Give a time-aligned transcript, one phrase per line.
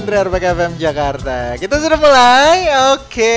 [0.00, 1.36] 96.3 RPK FM Jakarta.
[1.60, 2.72] Kita sudah mulai?
[2.96, 3.36] Oke.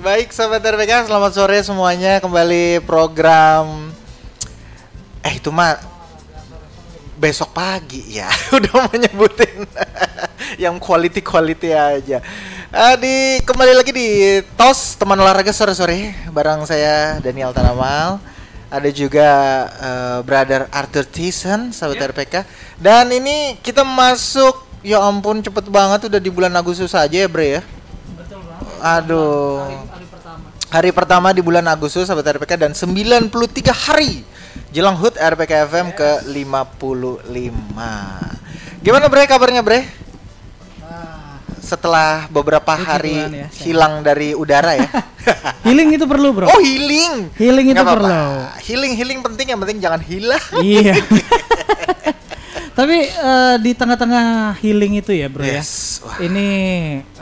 [0.00, 2.16] Baik Sobat RPK Selamat sore semuanya.
[2.16, 3.92] Kembali program.
[5.20, 5.76] Eh itu mah
[7.20, 8.16] Besok pagi.
[8.16, 9.68] Ya Udah mau nyebutin.
[10.64, 12.24] Yang quality-quality aja.
[12.72, 18.16] Uh, di Kembali lagi di TOS Teman olahraga sore-sore Barang saya Daniel Tanamal.
[18.72, 19.28] Ada juga
[19.76, 22.08] uh, brother Arthur Thiessen sahabat yeah.
[22.08, 22.34] RPK
[22.80, 27.56] dan ini kita masuk ya ampun cepet banget udah di bulan Agustus saja ya Bre
[27.58, 27.62] ya
[28.20, 33.32] betul banget aduh hari, hari pertama hari pertama di bulan Agustus sahabat RPK dan 93
[33.72, 34.20] hari
[34.76, 35.96] jelang HUT RPK FM yes.
[35.96, 40.04] ke 55 gimana Bre kabarnya Bre
[41.64, 44.84] setelah beberapa hari ya, hilang dari udara ya.
[45.64, 46.52] healing itu perlu, Bro.
[46.52, 47.32] Oh, healing.
[47.40, 48.12] Healing itu perlu.
[48.60, 50.44] Healing healing penting yang penting jangan hilang.
[50.60, 50.92] Iya.
[52.74, 55.62] Tapi uh, di tengah-tengah healing itu ya, Bro ya.
[55.62, 56.02] yes.
[56.02, 56.10] ya.
[56.10, 56.16] Wah.
[56.26, 56.48] Ini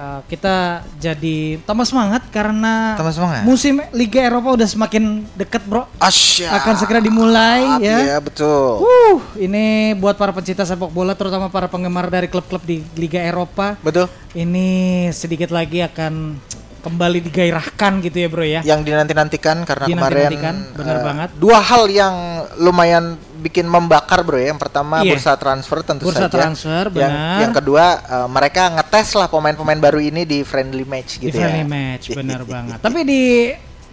[0.00, 3.44] uh, kita jadi tambah semangat karena tambah semangat.
[3.44, 5.84] musim Liga Eropa udah semakin dekat, Bro.
[6.00, 6.56] Asya.
[6.56, 7.98] Akan segera dimulai ya.
[8.00, 8.80] Iya, betul.
[8.80, 13.76] Uh, ini buat para pencinta sepak bola terutama para penggemar dari klub-klub di Liga Eropa.
[13.84, 14.08] Betul.
[14.32, 16.40] Ini sedikit lagi akan
[16.82, 21.58] kembali digairahkan gitu ya bro ya yang dinanti-nantikan karena dinanti kemarin benar uh, banget dua
[21.62, 22.14] hal yang
[22.58, 25.14] lumayan bikin membakar bro ya yang pertama iya.
[25.14, 27.14] bursa transfer tentu bursa saja transfer benar yang,
[27.48, 31.46] yang kedua uh, mereka ngetes lah pemain-pemain baru ini di friendly match gitu di ya
[31.46, 33.22] friendly match benar banget tapi di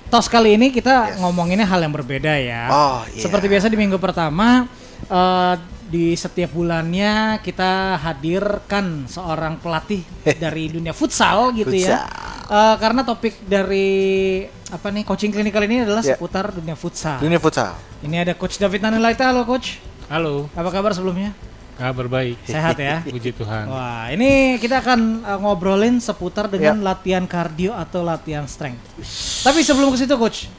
[0.10, 1.22] tos kali ini kita yes.
[1.22, 3.22] ngomonginnya hal yang berbeda ya oh, iya.
[3.22, 4.66] seperti biasa di minggu pertama
[5.08, 5.56] uh,
[5.90, 10.06] di setiap bulannya kita hadirkan seorang pelatih
[10.44, 12.06] dari dunia futsal gitu futsal.
[12.06, 12.39] ya.
[12.50, 14.42] Uh, karena topik dari
[14.74, 16.18] apa nih coaching klinikal ini adalah yeah.
[16.18, 17.22] seputar dunia futsal.
[17.22, 17.78] Dunia futsal.
[18.02, 19.78] Ini ada coach David Nanulaita, halo coach.
[20.10, 20.50] Halo.
[20.58, 21.38] Apa kabar sebelumnya?
[21.78, 22.42] Kabar baik.
[22.50, 23.06] Sehat ya.
[23.14, 23.70] Puji Tuhan.
[23.70, 26.88] Wah, ini kita akan uh, ngobrolin seputar dengan yeah.
[26.90, 28.82] latihan kardio atau latihan strength.
[29.46, 30.50] Tapi sebelum ke situ coach,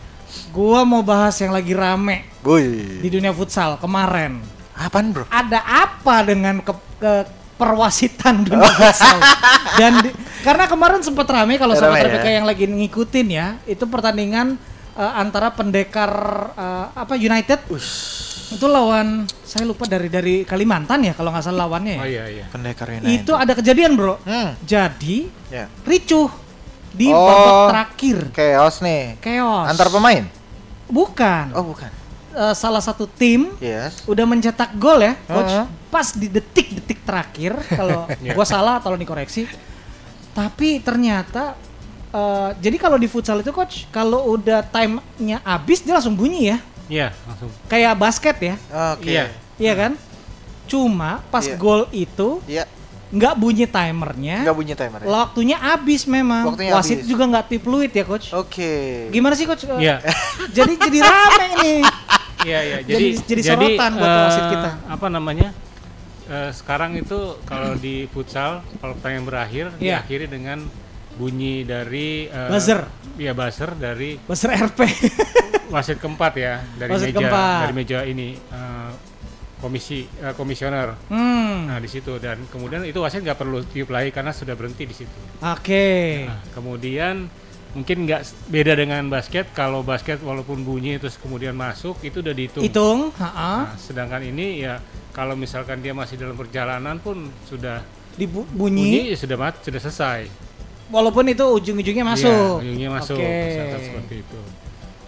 [0.54, 3.02] gua mau bahas yang lagi rame Bui.
[3.02, 4.38] di dunia futsal kemarin.
[4.78, 5.26] Apaan bro?
[5.26, 6.70] Ada apa dengan ke,
[7.02, 7.12] ke
[7.58, 9.18] perwasitan dunia futsal?
[9.82, 12.34] Dan di, karena kemarin sempat rame kalau sahabat RPK ya?
[12.40, 14.56] yang lagi ngikutin ya, itu pertandingan
[14.96, 16.12] uh, antara pendekar
[16.56, 18.28] uh, apa United Ush.
[18.50, 22.02] itu lawan saya lupa dari dari Kalimantan ya kalau nggak salah lawannya ya.
[22.02, 22.46] Oh iya iya.
[22.50, 23.22] Pendekar United.
[23.22, 24.18] Itu ada kejadian bro.
[24.26, 24.58] Hmm.
[24.66, 25.70] Jadi yeah.
[25.86, 26.26] ricuh
[26.90, 28.18] di oh, babak terakhir.
[28.34, 29.22] Chaos nih.
[29.22, 29.70] Chaos.
[29.70, 30.26] Antar pemain?
[30.90, 31.54] Bukan.
[31.54, 32.00] Oh bukan
[32.34, 34.04] uh, salah satu tim yes.
[34.06, 35.54] udah mencetak gol ya, coach.
[35.54, 35.66] Uh -huh.
[35.90, 38.34] Pas di detik-detik terakhir, kalau Iya.
[38.36, 39.46] gua salah tolong dikoreksi.
[40.30, 41.58] Tapi ternyata
[42.14, 46.58] uh, jadi kalau di futsal itu coach, kalau udah time-nya habis dia langsung bunyi ya.
[46.91, 47.50] Iya, langsung.
[47.70, 48.54] Kayak basket ya.
[48.98, 49.06] Oke.
[49.06, 49.10] Okay.
[49.14, 49.24] Iya.
[49.60, 49.92] Iya kan?
[50.66, 51.54] Cuma pas Iya.
[51.58, 52.66] gol itu Iya.
[53.10, 54.42] nggak bunyi timernya.
[54.42, 54.98] Nggak bunyi timer.
[55.03, 55.06] Ya?
[55.06, 56.54] Waktunya habis memang.
[56.54, 57.10] Waktunya Wasit habis.
[57.10, 58.34] juga nggak tip fluid ya coach.
[58.34, 58.59] Oke.
[58.59, 58.86] Okay.
[59.15, 59.66] Gimana sih coach?
[59.66, 60.03] Iya.
[60.56, 61.80] jadi jadi rame nih.
[62.41, 62.78] Iya iya.
[62.82, 64.71] Jadi jadi sorotan buat eh, wasit kita.
[64.91, 65.48] Apa namanya?
[66.30, 69.98] Eh, sekarang itu kalau di futsal kalau pertandingan berakhir Iya.
[69.98, 70.62] diakhiri dengan
[71.18, 72.86] bunyi dari eh, Buzzer.
[73.18, 74.80] Iya buzzer dari Buzzer RP.
[75.74, 77.59] wasit keempat ya dari Wasit meja keempat.
[77.62, 78.91] dari meja ini eh,
[79.59, 80.94] komisi eh, komisioner.
[81.10, 81.66] Hmm.
[81.66, 84.94] Nah di situ dan kemudian itu wasit nggak perlu tiup lagi karena sudah berhenti di
[84.94, 85.18] situ.
[85.42, 86.27] Oke.
[86.27, 87.27] Nah, kemudian
[87.70, 89.50] mungkin nggak beda dengan basket.
[89.54, 92.62] Kalau basket walaupun bunyi terus kemudian masuk itu udah dihitung.
[92.66, 97.82] Hitung, Nah, sedangkan ini ya kalau misalkan dia masih dalam perjalanan pun sudah
[98.18, 100.20] bunyi, bunyi ya sudah mat, sudah selesai.
[100.90, 102.58] walaupun itu ujung-ujungnya masuk.
[102.58, 103.18] Iya, ujungnya masuk.
[103.22, 104.40] Misalkan seperti itu.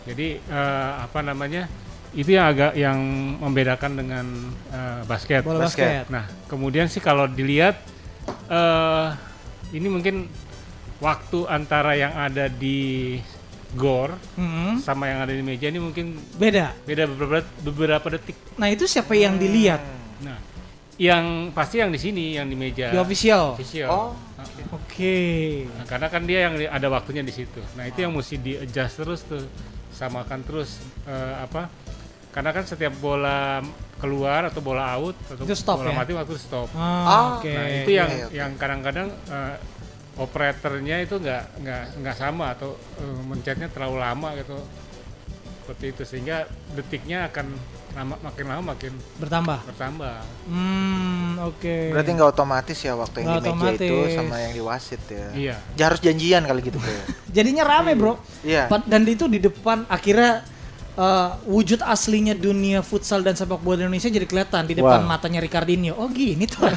[0.07, 1.67] Jadi eh, apa namanya?
[2.13, 2.99] Itu yang agak yang
[3.43, 4.27] membedakan dengan
[4.71, 5.43] eh, basket.
[5.43, 6.07] Bola basket.
[6.07, 7.83] Nah, kemudian sih kalau dilihat
[8.47, 9.09] eh
[9.75, 10.31] ini mungkin
[11.03, 13.19] waktu antara yang ada di
[13.73, 16.77] gor Hmm, sama yang ada di meja ini mungkin beda.
[16.85, 18.37] beda beberapa beberapa detik.
[18.55, 19.81] Nah, itu siapa yang dilihat?
[20.21, 20.37] Nah,
[20.95, 23.57] yang pasti yang di sini yang di meja Di official.
[23.57, 23.89] official.
[23.89, 24.13] Oh.
[24.73, 25.65] Oke.
[25.69, 27.59] Nah, karena kan dia yang ada waktunya di situ.
[27.73, 29.43] Nah, itu yang mesti di adjust terus tuh.
[29.93, 31.69] Samakan terus eh, apa?
[32.29, 33.61] Karena kan setiap bola
[33.97, 35.97] keluar atau bola out atau stop bola ya?
[35.97, 36.69] mati waktu stop.
[36.75, 37.53] Ah, Oke.
[37.53, 38.35] Nah, itu yang Oke, oke.
[38.35, 39.55] yang kadang-kadang eh,
[40.15, 44.57] operatornya itu nggak nggak nggak sama atau eh, mencetnya terlalu lama gitu.
[45.63, 46.37] Seperti itu sehingga
[46.75, 47.47] detiknya akan
[47.93, 49.59] lama, makin lama makin bertambah.
[49.63, 50.17] bertambah.
[50.51, 51.77] Hmm, oke.
[51.95, 55.27] Berarti nggak otomatis ya waktu yang di meja itu sama yang di wasit ya.
[55.33, 55.57] Iya.
[55.79, 56.93] Ya, harus janjian kali gitu bro.
[57.37, 58.19] Jadinya rame, Bro.
[58.43, 58.69] Iya.
[58.69, 60.43] Pa- Dan itu di depan akhirnya
[60.93, 65.09] eh, wujud aslinya dunia futsal dan sepak bola Indonesia jadi kelihatan di depan Wow.
[65.09, 65.95] matanya Ricardinho.
[65.95, 66.69] Oh, gini tuh.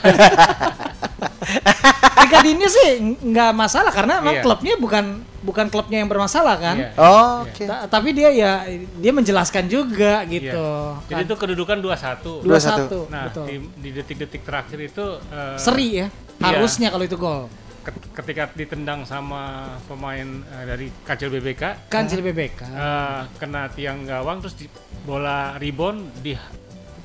[2.18, 4.44] Ricardinho sih ng- nggak masalah karena memang Iya.
[4.44, 5.06] klubnya bukan
[5.42, 6.76] bukan klubnya yang bermasalah kan.
[6.76, 6.90] Iya.
[6.96, 7.64] Oh, oke.
[7.64, 8.66] Ta- tapi dia ya
[8.96, 10.58] dia menjelaskan juga gitu.
[10.58, 11.06] Iya.
[11.08, 11.28] Jadi kan.
[11.28, 12.42] itu kedudukan 2-1.
[12.42, 12.60] dua 2-1.
[12.60, 13.46] satu, Nah, betul.
[13.46, 16.08] di, di detik-detik terakhir itu eh, Seri ya.
[16.36, 16.46] Iya.
[16.52, 17.46] Harusnya kalau itu gol.
[17.82, 19.44] ket- ketika ditendang sama
[19.86, 22.66] pemain eh, dari Kacil BBK Kan jadi BBK.
[22.66, 24.66] eh, kena tiang gawang terus di,
[25.02, 26.26] bola rebound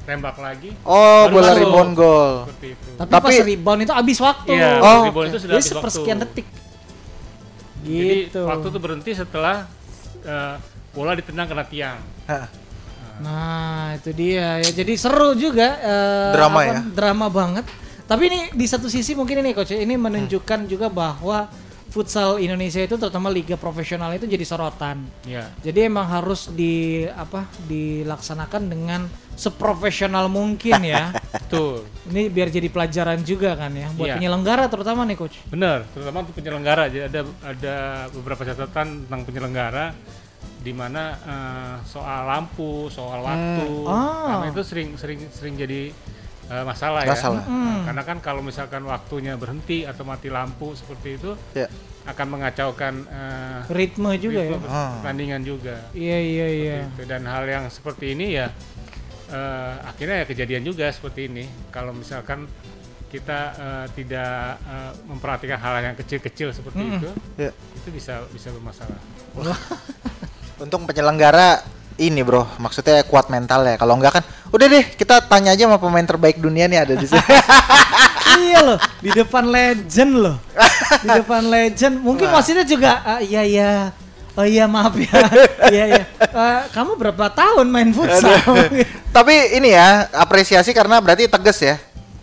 [0.00, 2.32] ditembak lagi Oh, Baru bola rebound gol.
[2.48, 2.68] Tapi,
[2.98, 4.52] tapi- pas rebound itu habis waktu.
[4.52, 5.30] Iya, Oh, rebound oke.
[5.30, 5.76] itu sudah Dia habis waktu.
[5.76, 6.46] sepersekian detik.
[7.80, 8.40] Jadi Gitu.
[8.42, 9.64] waktu itu berhenti setelah
[10.20, 10.54] eh,
[10.90, 11.96] bola ditendang kena tiang.
[12.26, 12.44] Hah.
[13.20, 14.70] Nah, itu dia ya.
[14.70, 16.80] Jadi seru juga eh, Drama apa, ya?
[16.86, 17.64] Drama banget.
[18.04, 21.48] Tapi ini di satu sisi mungkin ini coach ini menunjukkan juga bahwa
[21.90, 25.02] futsal Indonesia itu terutama liga profesional itu jadi sorotan.
[25.26, 25.50] Ya.
[25.60, 29.00] Jadi emang harus di apa dilaksanakan dengan
[29.34, 31.10] seprofesional mungkin ya.
[31.50, 31.82] Betul.
[32.06, 34.14] ini biar jadi pelajaran juga kan ya buat Iya.
[34.16, 35.42] penyelenggara terutama nih coach.
[35.46, 36.86] Benar, terutama untuk penyelenggara.
[36.86, 37.74] Jadi ada ada
[38.12, 39.90] beberapa catatan tentang penyelenggara
[40.60, 44.38] di mana eh, soal lampu, soal waktu, Ah.
[44.38, 45.90] karena itu sering sering sering jadi
[46.50, 47.14] eh, masalah, ya.
[47.14, 47.42] Masalah.
[47.46, 51.70] Nah, karena kan kalau misalkan waktunya berhenti atau mati lampu seperti itu Ya.
[52.04, 54.50] akan mengacaukan eh, Ritme juga ya.
[54.52, 54.98] ritme Ah.
[54.98, 55.76] pertandingan juga.
[55.92, 56.78] Iya iya iya.
[57.00, 58.50] Dan hal yang seperti ini ya
[59.28, 61.44] eh, akhirnya ya kejadian juga seperti ini.
[61.70, 62.50] Kalau misalkan
[63.08, 67.50] kita eh, tidak eh, memperhatikan hal yang kecil-kecil seperti itu, Ya.
[67.74, 68.98] itu bisa bisa bermasalah.
[70.60, 71.62] Untung penyelenggara
[72.00, 73.76] ini bro, maksudnya kuat mental ya.
[73.76, 77.04] Kalau enggak kan, udah deh kita tanya aja sama pemain terbaik dunia nih ada di
[77.04, 77.20] sini.
[78.48, 80.36] iya loh, di depan legend loh.
[81.04, 82.00] Di depan legend.
[82.00, 83.72] Mungkin wasitnya juga ah, iya iya.
[84.38, 85.10] Oh iya maaf ya.
[85.74, 86.04] Iya iya.
[86.22, 88.32] Eh, kamu berapa tahun main futsal?
[89.16, 91.76] Tapi ini ya apresiasi karena berarti tegas ya,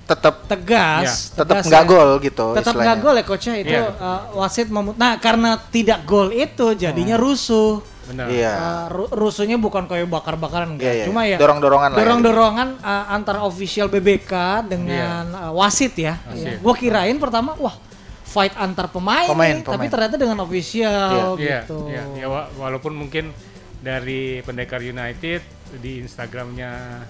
[0.07, 1.91] tetap tegas, tetap tegas nggak ya.
[1.91, 2.45] gol gitu.
[2.55, 3.91] Tetap nggak gol ya coachnya itu Iya.
[3.93, 4.95] eh, wasit memut.
[4.95, 7.83] Nah karena tidak gol itu jadinya rusuh.
[8.07, 8.25] Benar.
[8.27, 8.51] Iya.
[8.87, 11.05] Ru- rusuhnya bukan kayak bakar-bakaran enggak, Iya, iya.
[11.05, 12.01] cuma ya Dorong-dorongan lah ya.
[12.01, 14.33] dorong-dorongan eh, antara official BBK
[14.65, 16.15] dengan eh, wasit ya.
[16.23, 16.57] Wasit.
[16.57, 17.75] Gue kirain pertama wah
[18.23, 19.89] fight antar pemain, Pemain, nih, tapi pemain.
[19.89, 21.77] ternyata dengan official Iya, gitu.
[21.87, 22.03] iya.
[22.17, 23.31] Ya, wa- walaupun mungkin
[23.77, 25.41] dari Pendekar United
[25.77, 27.03] di Instagramnya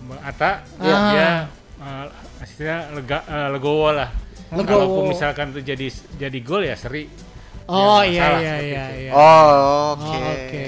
[0.00, 0.96] Mbak Ata, Iya.
[1.06, 1.28] dia
[1.80, 2.06] eh,
[2.40, 4.10] istilahnya lega, eh, legowo lah.
[4.50, 4.66] Legowo.
[4.66, 5.86] Kalaupun misalkan itu jadi
[6.18, 7.06] jadi gol ya seri.
[7.70, 9.00] Oh Ya, iya iya iya itu.
[9.00, 9.10] iya.
[9.14, 9.46] Oh
[9.94, 10.18] Oh, oke.
[10.18, 10.66] Oke.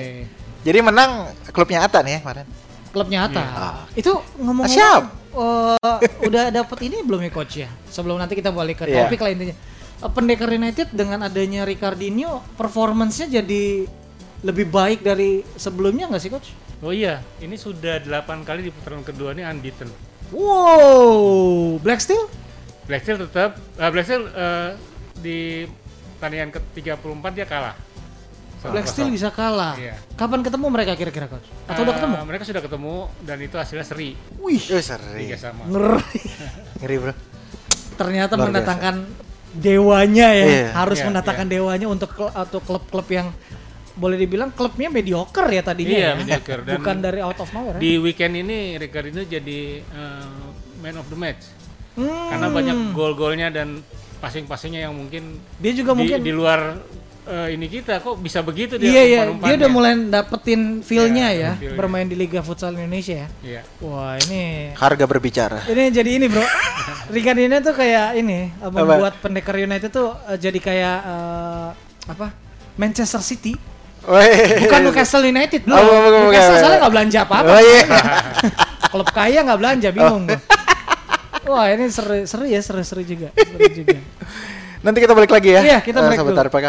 [0.62, 1.10] Jadi menang
[1.50, 2.46] klubnya Ata nih ya kemarin.
[2.92, 3.42] Klubnya Atta.
[3.42, 3.78] Ah.
[3.92, 5.02] Itu ngomong-ngomong Siap.
[5.32, 7.68] eh, udah dapet ini belum ya coach ya?
[7.88, 9.08] Sebelum nanti kita balik ke Iya.
[9.08, 9.56] topik lah intinya.
[9.98, 13.88] Eh, Pendekar United dengan adanya Ricardinho performance-nya jadi
[14.42, 16.52] lebih baik dari sebelumnya nggak sih coach?
[16.78, 19.88] Oh iya, ini sudah 8 kali di putaran kedua ini unbeaten.
[20.32, 22.26] Wow, Black Steel?
[22.84, 24.70] Black Steel tetap eh, Black Steel eh,
[25.16, 25.38] di
[26.22, 27.74] pertandingan ke-34 dia kalah.
[28.62, 29.74] Black Steel bisa kalah.
[29.74, 29.98] Iya.
[30.14, 31.42] Kapan ketemu mereka kira-kira coach?
[31.66, 32.14] Atau udah Eh, ketemu?
[32.22, 34.14] Mereka sudah ketemu dan itu hasilnya seri.
[34.38, 35.26] Wih, Eh seri.
[35.26, 35.66] Tiga sama.
[35.66, 36.22] ngeri.
[36.78, 37.14] Ngeri bro.
[37.92, 38.94] Ternyata Luar mendatangkan
[39.52, 40.66] dewanya ya, Iya.
[40.78, 43.34] harus Iya, mendatangkan dewanya untuk kl- atau klub-klub yang
[43.92, 46.12] boleh dibilang klubnya mediocre ya tadinya Iya, ya.
[46.14, 46.62] mediocre.
[46.62, 47.76] Dan Bukan dari out of nowhere.
[47.76, 47.80] ya.
[47.82, 50.30] Di weekend ini Ricardinho jadi eh,
[50.78, 51.50] man of the match.
[51.92, 52.30] Hmm.
[52.30, 53.82] Karena banyak gol-golnya dan
[54.22, 56.78] passing-passingnya yang mungkin Dia juga di, mungkin di luar
[57.22, 61.42] eh, ini kita kok bisa begitu dia Iya iya, dia udah mulai dapetin feel-nya Iya,
[61.42, 61.74] ya, feel-nya.
[61.74, 63.28] bermain di Liga Futsal Indonesia ya.
[63.42, 63.60] Iya.
[63.82, 65.66] Wah, ini Harga berbicara.
[65.66, 66.46] ini jadi ini, Bro.
[67.14, 71.68] Ricardinho tuh kayak ini eh, membuat Pendekar United tuh eh, jadi kayak eh,
[72.08, 72.26] apa?
[72.74, 73.54] Manchester City.
[74.02, 75.78] Bukan Newcastle United, Bro.
[75.78, 77.50] Oh, Newcastle soalnya nggak belanja apa-apa.
[77.50, 77.82] Oh iya.
[78.92, 80.38] Klub kaya nggak belanja, bingung gua.
[81.42, 83.34] Wah, ini seru, seru ya, seru-seru juga.
[83.34, 83.98] Seru juga.
[84.86, 85.60] Nanti kita balik lagi ya.
[85.66, 86.46] Iya, kita eh, break Sobat dulu.
[86.46, 86.66] RPK.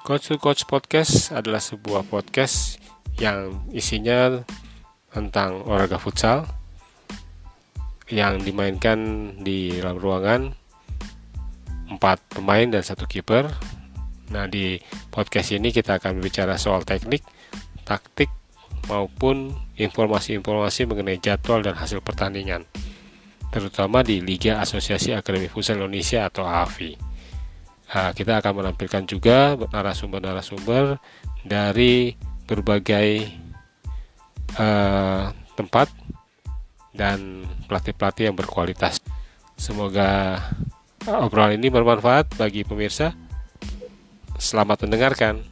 [0.00, 2.80] Coach to Coach Podcast adalah sebuah podcast
[3.20, 4.40] yang isinya
[5.12, 6.48] tentang olahraga futsal
[8.08, 8.98] yang dimainkan
[9.36, 10.40] di dalam ruangan
[11.92, 13.52] empat pemain dan satu kiper.
[14.32, 14.80] Nah di
[15.12, 17.20] podcast ini kita akan berbicara soal teknik,
[17.84, 18.32] taktik
[18.88, 22.64] maupun informasi-informasi mengenai jadwal dan hasil pertandingan,
[23.50, 26.96] terutama di Liga Asosiasi Akademi Futsal Indonesia atau AFI.
[27.90, 31.02] Nah, kita akan menampilkan juga narasumber-narasumber
[31.42, 32.14] dari
[32.46, 33.08] berbagai
[34.54, 35.24] eh,
[35.58, 35.88] tempat
[36.94, 39.02] dan pelatih-pelatih yang berkualitas.
[39.58, 40.40] Semoga
[41.06, 43.12] obrolan ini bermanfaat bagi pemirsa.
[44.40, 45.44] Selamat mendengarkan.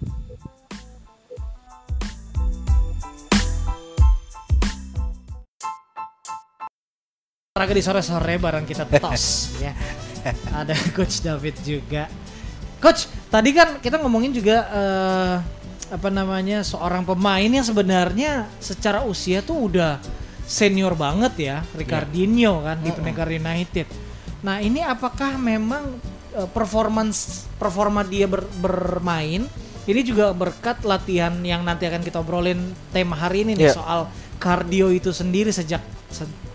[7.59, 9.75] Olahraga di sore-sore bareng kita tos ya.
[10.55, 12.07] Ada Coach David juga.
[12.79, 15.35] Coach, tadi kan kita ngomongin juga eh,
[15.91, 19.99] apa namanya seorang pemain yang sebenarnya secara usia tuh udah
[20.47, 23.91] senior banget ya, Ricardinho kan di Penekar United.
[24.47, 25.99] Nah ini apakah memang
[26.39, 29.51] eh, performance performa dia ber- bermain
[29.83, 33.75] ini juga berkat latihan yang nanti akan kita obrolin tema hari ini nih Iya.
[33.75, 34.01] soal
[34.39, 35.83] kardio itu sendiri sejak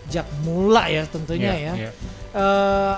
[0.04, 1.72] sejak mula ya tentunya Iya, ya.
[1.74, 1.90] iya.
[2.30, 2.94] Eh,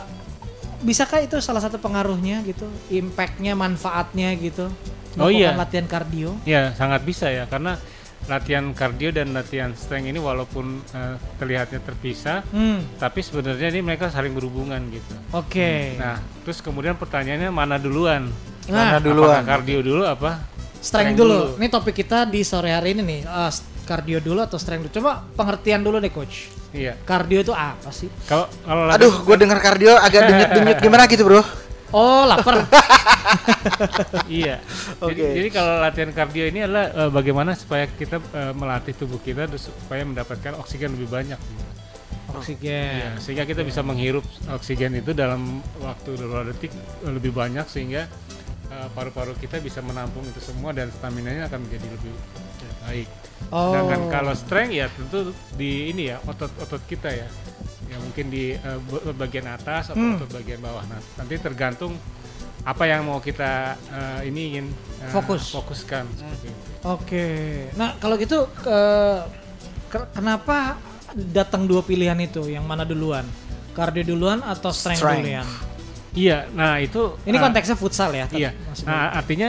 [0.78, 4.68] bisakah itu salah satu pengaruhnya gitu, impactnya, manfaatnya gitu?
[5.16, 5.56] Oh iya.
[5.56, 6.36] latihan kardio.
[6.44, 7.80] Ya sangat bisa ya karena
[8.26, 14.10] latihan kardio dan latihan strength ini walaupun eh, terlihatnya terpisah, Hmm, tapi sebenarnya ini mereka
[14.10, 15.14] saling berhubungan gitu.
[15.32, 15.72] oke.
[15.96, 18.28] Nah, terus kemudian pertanyaannya mana duluan?
[18.66, 19.40] Nah, Mana duluan?
[19.40, 20.42] Apakah kardio dulu apa?
[20.76, 21.38] strength strength dulu.
[21.54, 21.58] dulu.
[21.62, 23.20] Ini topik kita di sore hari ini nih.
[23.24, 23.50] eh,
[23.86, 24.94] kardio dulu atau strength dulu?
[24.98, 26.50] Coba pengertian dulu deh coach.
[26.74, 26.98] Iya.
[27.06, 28.10] Kardio itu apa sih?
[28.26, 31.40] Kalau kalau Aduh, gue dengar kardio agak denyut-denyut gimana gitu bro?
[31.94, 32.66] Oh, lapar.
[34.28, 34.58] iya.
[34.98, 35.14] Oke.
[35.14, 39.46] Jadi, jadi kalau latihan kardio ini adalah eh, bagaimana supaya kita eh, melatih tubuh kita
[39.54, 41.38] supaya mendapatkan oksigen lebih banyak.
[42.26, 43.10] Iya, Oksigen.
[43.22, 48.10] sehingga kita bisa menghirup oksigen itu dalam waktu beberapa detik eh, lebih banyak sehingga
[48.68, 52.12] eh, paru-paru kita bisa menampung itu semua dan stamina-nya akan menjadi lebih
[52.82, 53.08] baik.
[53.48, 53.70] Oh.
[53.70, 57.28] Sedangkan kalau strength ya tentu di ini ya otot-otot kita ya.
[57.86, 60.16] Ya mungkin di ba- bagian atas atau Hmm.
[60.16, 60.82] otot bagian bawah.
[60.84, 61.94] Nah, nanti tergantung
[62.62, 64.66] apa yang mau kita eh, ini ingin
[64.98, 65.50] eh, Fokus.
[65.50, 66.62] fokuskan seperti itu.
[66.82, 67.26] Oke.
[67.74, 69.22] Nah, kalau gitu ke-
[69.88, 70.74] ke- kenapa
[71.14, 72.42] datang dua pilihan itu?
[72.44, 73.22] Yang mana duluan?
[73.70, 75.22] Kardio duluan atau strength, Strength.
[75.22, 75.46] duluan?
[76.10, 78.24] Iya, nah itu Ini konteksnya futsal ya?
[78.26, 78.50] Iya.
[78.56, 78.88] maksudnya.
[78.88, 79.48] Nah, artinya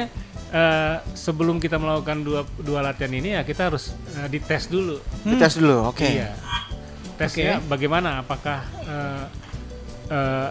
[0.50, 4.98] eh, sebelum kita melakukan dua dua latihan ini ya kita harus eh, dites dulu.
[5.24, 6.04] Dites dulu, oke.
[6.04, 6.32] Iya.
[7.18, 7.66] Tesnya Oke.
[7.68, 8.22] bagaimana?
[8.22, 9.26] Apakah eh,
[10.08, 10.50] eh,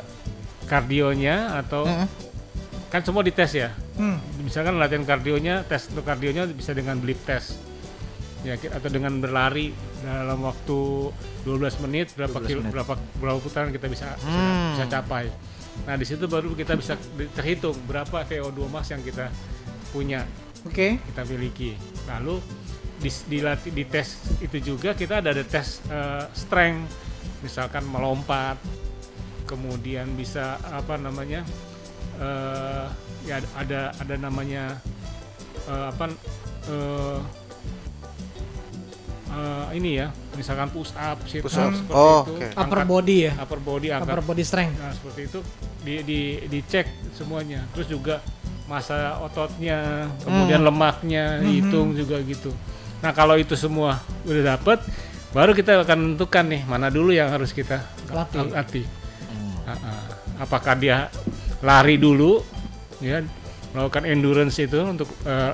[0.67, 2.09] kardionya atau Mm-mm.
[2.88, 3.71] kan semua dites ya?
[3.95, 4.19] Hmm.
[4.43, 7.55] Misalkan latihan kardionya, tes untuk kardionya bisa dengan blip test.
[8.45, 10.79] Ya, atau dengan berlari dalam waktu
[11.43, 12.73] 12 menit berapa 12 kilo, menit.
[12.75, 14.71] berapa berapa putaran kita bisa bisa- Hmm.
[14.75, 15.26] bisa capai.
[15.83, 16.95] Nah, di situ baru kita bisa
[17.33, 19.31] terhitung berapa VO2 max yang kita
[19.88, 20.26] punya
[20.62, 20.99] Oke.
[20.99, 21.75] kita miliki.
[22.07, 22.40] Lalu
[22.97, 26.88] di, dilatih di tes itu juga kita ada ada tes eh, strength,
[27.40, 28.57] misalkan melompat,
[29.45, 31.45] kemudian bisa apa namanya
[32.19, 32.87] eh,
[33.25, 34.81] ya ada ada namanya
[35.66, 36.05] eh, apa
[36.66, 37.19] eh,
[39.31, 41.75] eh, ini ya, misalkan push up, sit Push up up.
[41.75, 42.47] seperti Oh, itu, oke.
[42.49, 43.33] Upper angkat- body ya?
[43.37, 44.76] upper body angkat Upper body strength.
[44.78, 45.40] Nah, seperti itu
[45.85, 47.62] di di dicek semuanya.
[47.71, 48.19] Terus juga
[48.67, 50.69] masa ototnya, kemudian Hmm.
[50.69, 52.51] lemaknya dihitung juga gitu.
[52.99, 54.83] Nah, kalau itu semua udah dapet,
[55.31, 57.79] baru kita akan menentukan nih mana dulu yang harus kita
[58.11, 58.51] Latih.
[58.51, 58.85] latih.
[59.67, 60.07] Ah.
[60.37, 61.07] Apakah dia
[61.59, 62.43] lari dulu
[62.99, 63.23] ya
[63.73, 65.53] melakukan endurance itu untuk eh,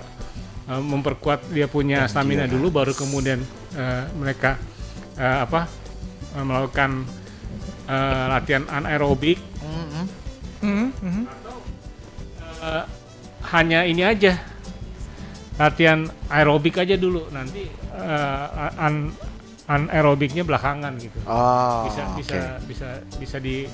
[0.68, 3.42] memperkuat dia punya stamina dulu baru kemudian
[3.74, 4.56] eh, mereka
[5.16, 5.66] eh, apa
[6.38, 7.04] melakukan
[7.86, 10.04] eh, latihan anaerobik Mm-mm.
[10.62, 11.22] Mhm, mhm.
[12.62, 12.84] Eh,
[13.52, 14.40] hanya ini aja
[15.54, 19.12] latihan aerobik aja dulu nanti eh, an
[19.62, 23.68] anaerobiknya belakangan gitu Oh, bisa bisa bisa bisa di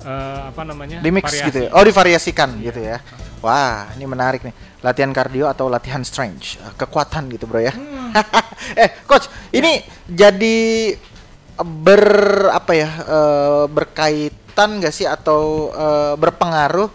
[0.00, 1.46] eh, apa namanya Di mix variasi.
[1.50, 1.68] gitu ya.
[1.72, 3.00] Oh, divariasikan gitu ya.
[3.40, 4.52] Wah, ini menarik nih.
[4.80, 7.72] Latihan kardio atau latihan strength, Eh, kekuatan gitu, Bro ya.
[8.80, 10.92] eh, coach, ini jadi
[11.58, 12.04] ber
[12.50, 12.88] apa ya?
[13.02, 16.88] eh, berkaitan gak sih atau eh, berpengaruh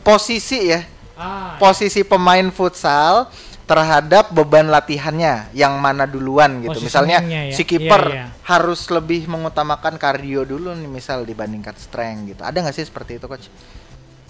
[0.00, 0.80] posisi ya?
[1.20, 3.28] Ah, Posisi pemain futsal
[3.62, 6.80] terhadap beban latihannya yang mana duluan gitu.
[6.80, 7.54] Misalnya Positioningnya ya.
[7.54, 8.26] si kiper Iya, iya.
[8.42, 12.42] harus lebih mengutamakan kardio dulu nih misal dibandingkan strength gitu.
[12.42, 13.46] Ada nggak sih seperti itu coach?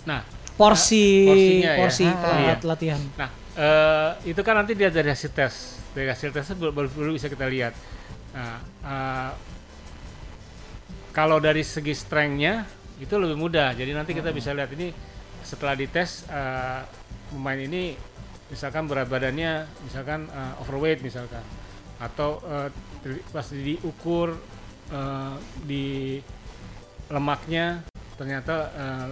[0.01, 0.25] nah
[0.57, 1.79] porsi Porsinya ya.
[1.79, 2.19] porsi Hmm.
[2.19, 2.55] pelat- Iya.
[2.67, 3.01] latihan.
[3.15, 5.55] Nah, eh, itu kan nanti dia dari hasil tes.
[5.93, 7.73] Dari hasil tesnya baru, baru, baru bisa kita lihat.
[8.33, 9.31] Nah, eh,
[11.11, 12.65] kalau dari segi strength-nya
[12.97, 13.73] itu lebih mudah.
[13.73, 14.93] Jadi nanti kita bisa lihat ini
[15.43, 16.83] setelah dites eh,
[17.29, 17.95] pemain ini
[18.47, 21.43] misalkan berat badannya misalkan eh, overweight misalkan
[21.99, 22.41] atau
[23.01, 24.35] di- pas diukur
[24.89, 26.19] eh, di
[27.09, 27.83] lemaknya
[28.15, 29.09] ternyata eh,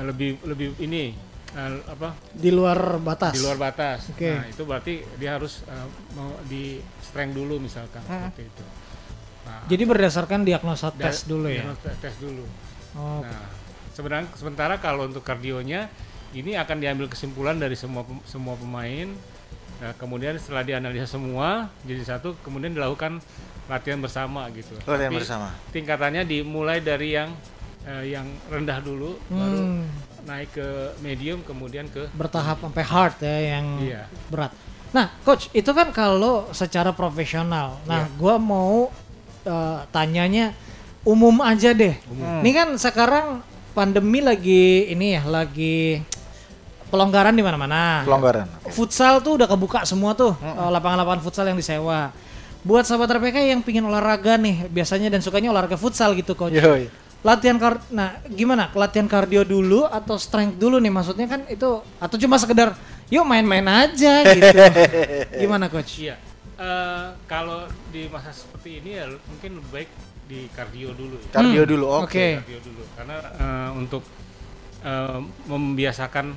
[0.00, 1.16] lebih lebih ini
[1.52, 3.32] eh, apa Di luar batas.
[3.32, 4.12] di luar batas.
[4.12, 4.30] Oke.
[4.30, 8.28] Nah, itu berarti dia harus eh, mau di strength dulu misalkan Hmm.
[8.28, 8.64] seperti itu.
[9.48, 11.64] Nah, Jadi berdasarkan diagnosa tes dulu ya.
[11.64, 12.44] diagnosa Tes dulu.
[12.94, 13.48] Oh, Nah,
[13.98, 15.90] sebenarnya sementara kalau untuk kardionya
[16.30, 19.10] ini akan diambil kesimpulan dari semua semua pemain
[19.78, 23.22] Nah, kemudian setelah dianalisa semua jadi satu, kemudian dilakukan
[23.70, 24.74] latihan bersama gitu.
[24.82, 25.48] Latihan Tapi bersama.
[25.70, 27.30] Tingkatannya dimulai dari yang
[27.86, 29.86] eh, yang rendah dulu, baru Hmm,
[30.26, 34.02] naik ke medium, kemudian ke bertahap sampai hard ya yang Iya.
[34.26, 34.50] berat.
[34.90, 37.78] Nah, coach, itu kan kalau secara profesional.
[37.86, 38.18] Nah, Iya.
[38.18, 38.90] gua mau
[39.46, 40.58] eh, tanyanya
[41.06, 41.94] umum aja deh.
[42.10, 42.42] Hmm.
[42.42, 46.00] Ini kan sekarang pandemi lagi ini ya, lagi
[46.88, 48.02] pelonggaran di mana-mana.
[48.04, 48.46] Pelonggaran.
[48.72, 52.10] Futsal tuh udah kebuka semua tuh, eh, lapangan-lapangan futsal yang disewa.
[52.64, 56.56] Buat sahabat RPK yang pingin olahraga nih, biasanya dan sukanya olahraga futsal gitu, coach.
[56.56, 56.90] Yoi.
[57.18, 58.70] Latihan kar nah gimana?
[58.70, 62.78] Latihan kardio dulu atau strength dulu nih maksudnya kan itu atau cuma sekedar
[63.10, 64.54] yuk main-main aja gitu.
[65.42, 65.98] gimana coach?
[65.98, 66.14] Iya.
[66.54, 69.90] Eh, kalau di masa seperti ini ya mungkin lebih baik
[70.30, 71.26] di kardio dulu ya.
[71.34, 71.84] Kardio Hmm, dulu.
[71.90, 72.06] Oke.
[72.06, 72.26] oke.
[72.38, 74.02] Kardio dulu karena eh, untuk
[74.78, 76.34] eh, membiasakan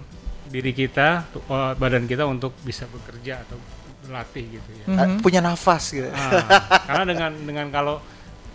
[0.47, 3.57] diri kita, eh, badan kita untuk bisa bekerja atau
[4.01, 4.85] berlatih gitu ya.
[4.87, 4.97] Mhm.
[4.97, 6.09] Ah, Punya nafas gitu.
[6.09, 6.41] Ah,
[6.83, 7.95] karena dengan dengan kalau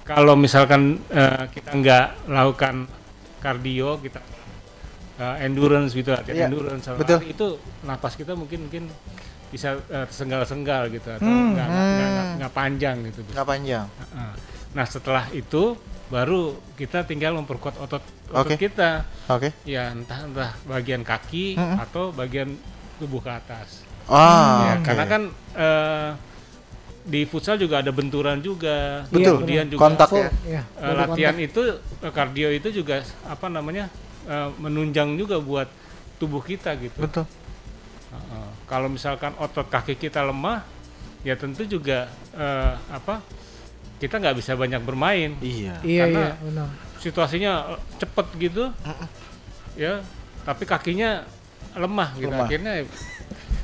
[0.03, 2.87] kalau misalkan eh, kita nggak lakukan
[3.39, 4.19] kardio, kita
[5.17, 7.19] eh, endurance gitu, latihan Iya, endurance sama betul.
[7.23, 7.47] lari, itu
[7.83, 8.85] napas kita mungkin mungkin
[9.47, 11.55] bisa eh, tersengal-senggal gitu atau Hmm.
[11.55, 12.35] nggak Hmm.
[12.37, 13.23] nggak panjang gitu.
[13.31, 13.87] Nggak panjang.
[13.87, 14.33] Heeh.
[14.75, 18.55] Nah setelah itu baru kita tinggal memperkuat otot otot Oke.
[18.59, 19.51] kita, Oke.
[19.67, 21.83] ya entah entah bagian kaki Mm-mm.
[21.83, 22.55] atau bagian
[22.99, 23.83] tubuh ke atas.
[24.07, 24.85] Ah, Ya, oke.
[24.87, 25.23] karena kan
[25.59, 26.11] eh,
[27.07, 29.07] di futsal juga ada benturan juga.
[29.11, 29.43] Betul.
[29.43, 30.31] Kemudian juga Kontak ya.
[30.47, 31.47] iya, eh, latihan kontak.
[31.51, 31.63] itu
[32.03, 33.91] eh, kardio itu juga apa namanya
[34.31, 35.67] eh, menunjang juga buat
[36.23, 37.03] tubuh kita gitu.
[37.03, 37.27] Betul.
[38.15, 38.49] Heeh.
[38.71, 40.63] Kalau misalkan otot kaki kita lemah,
[41.27, 43.23] ya tentu juga eh, apa
[43.97, 45.35] kita nggak bisa banyak bermain.
[45.41, 45.81] Iya.
[45.81, 46.69] Iya karena- iya benar.
[46.97, 48.65] Situasinya eh, cepet gitu,
[49.75, 50.01] ya.
[50.43, 51.23] Tapi kakinya
[51.75, 52.33] lemah gitu.
[52.33, 52.47] Lemah.
[52.47, 52.73] Akhirnya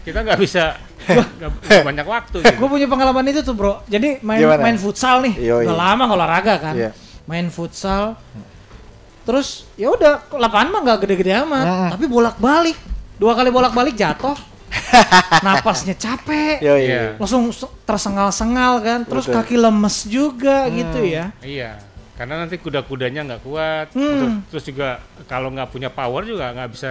[0.03, 0.77] kita nggak bisa
[1.39, 2.37] nggak nggak banyak waktu.
[2.45, 2.57] Gitu.
[2.57, 3.81] Gue punya pengalaman itu tuh bro.
[3.87, 4.63] Jadi main Gimana?
[4.63, 5.35] main futsal nih.
[5.39, 5.65] Yoi.
[5.67, 6.75] Udah lama olahraga kan.
[6.77, 6.91] Iya.
[7.27, 8.15] Main futsal.
[9.23, 11.67] Terus ya udah lapangan mah nggak gede-gede amat.
[11.67, 11.91] Mm-mm.
[11.95, 12.79] Tapi bolak-balik.
[13.17, 14.35] Dua kali bolak-balik jatuh.
[15.45, 16.61] Napasnya capek.
[16.61, 16.81] Yoi.
[16.83, 17.03] Iya.
[17.17, 19.01] Langsung se- tersengal-sengal kan.
[19.05, 19.37] Terus Betul.
[19.39, 20.75] kaki lemes juga Hmm.
[20.75, 21.25] gitu ya.
[21.39, 21.71] Iya,
[22.15, 24.43] karena nanti kuda-kudanya nggak kuat, Hmm.
[24.49, 24.89] terus, terus juga
[25.25, 26.89] kalau nggak punya power juga nggak bisa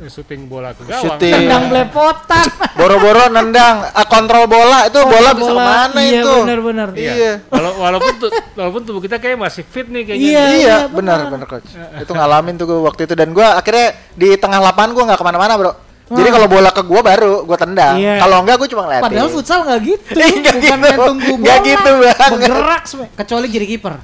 [0.00, 1.12] syuting bola ke gawang.
[1.12, 1.44] Syuting.
[1.44, 2.46] Tendang belepotan.
[2.80, 6.32] Boro-boro nendang ah, kontrol bola itu bola bisa Bola, ke mana iya, itu?
[6.40, 6.88] benar-benar.
[6.96, 7.12] Iya.
[7.12, 7.32] Iya.
[7.46, 10.24] Walau- walaupun tu- walaupun tubuh kita kayak masih fit nih kayaknya.
[10.24, 10.42] Iya.
[10.56, 11.28] Iya, benar.
[11.28, 11.68] benar coach.
[11.76, 15.26] itu ngalamin tuh gua waktu itu dan gua akhirnya di tengah lapangan gua nggak ke
[15.26, 15.72] mana-mana bro.
[16.10, 17.94] Jadi kalau bola ke gua baru gua tendang.
[17.94, 18.18] Iya.
[18.18, 19.06] Kalau enggak gua cuma ngeliatin.
[19.06, 20.10] Padahal futsal nggak gitu.
[20.40, 21.02] Nggak Bukan gitu.
[21.06, 21.44] tunggu bola.
[21.46, 22.30] Nggak gitu banget.
[22.34, 22.82] Bergerak.
[23.14, 23.94] Kecuali jadi kiper.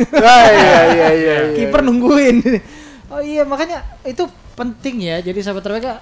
[0.00, 1.34] Wah, iya iya iya.
[1.44, 1.54] iya.
[1.54, 2.36] kiper nungguin.
[3.10, 5.20] Oh iya makanya itu penting ya.
[5.20, 5.92] Jadi sahabat mereka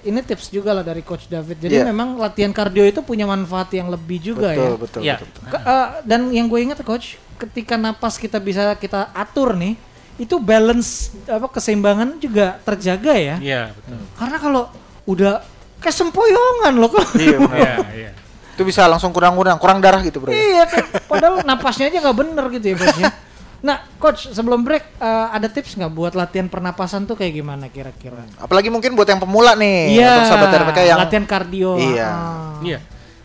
[0.00, 1.58] ini tips juga lah dari coach David.
[1.58, 1.84] Jadi Iya.
[1.86, 4.70] memang latihan kardio itu punya manfaat yang lebih juga betul, ya.
[4.74, 5.14] betul, Iya.
[5.18, 5.42] betul, betul.
[5.50, 9.74] Ke- eh, dan yang gue ingat coach, ketika napas kita bisa kita atur nih,
[10.18, 13.36] itu balance apa keseimbangan juga terjaga ya.
[13.38, 13.98] Iya, betul.
[14.18, 14.62] Karena kalau
[15.06, 15.32] udah
[15.78, 17.06] kayak sempoyongan loh kok.
[17.14, 17.38] Iya.
[17.38, 18.10] Iya, iya.
[18.58, 20.34] Itu bisa langsung kurang-kurang, kurang darah gitu, Bro.
[20.34, 20.82] iya, kan.
[21.06, 23.12] padahal napasnya aja nggak bener gitu ya coachnya.
[23.58, 28.22] Nah, coach sebelum break eh, ada tips nggak buat latihan pernapasan tuh kayak gimana kira-kira?
[28.38, 31.72] Apalagi mungkin buat yang pemula nih, Iya, untuk sahabat RPK yang latihan kardio.
[31.78, 32.06] Iya.
[32.10, 32.58] ah.
[32.62, 32.78] Iya.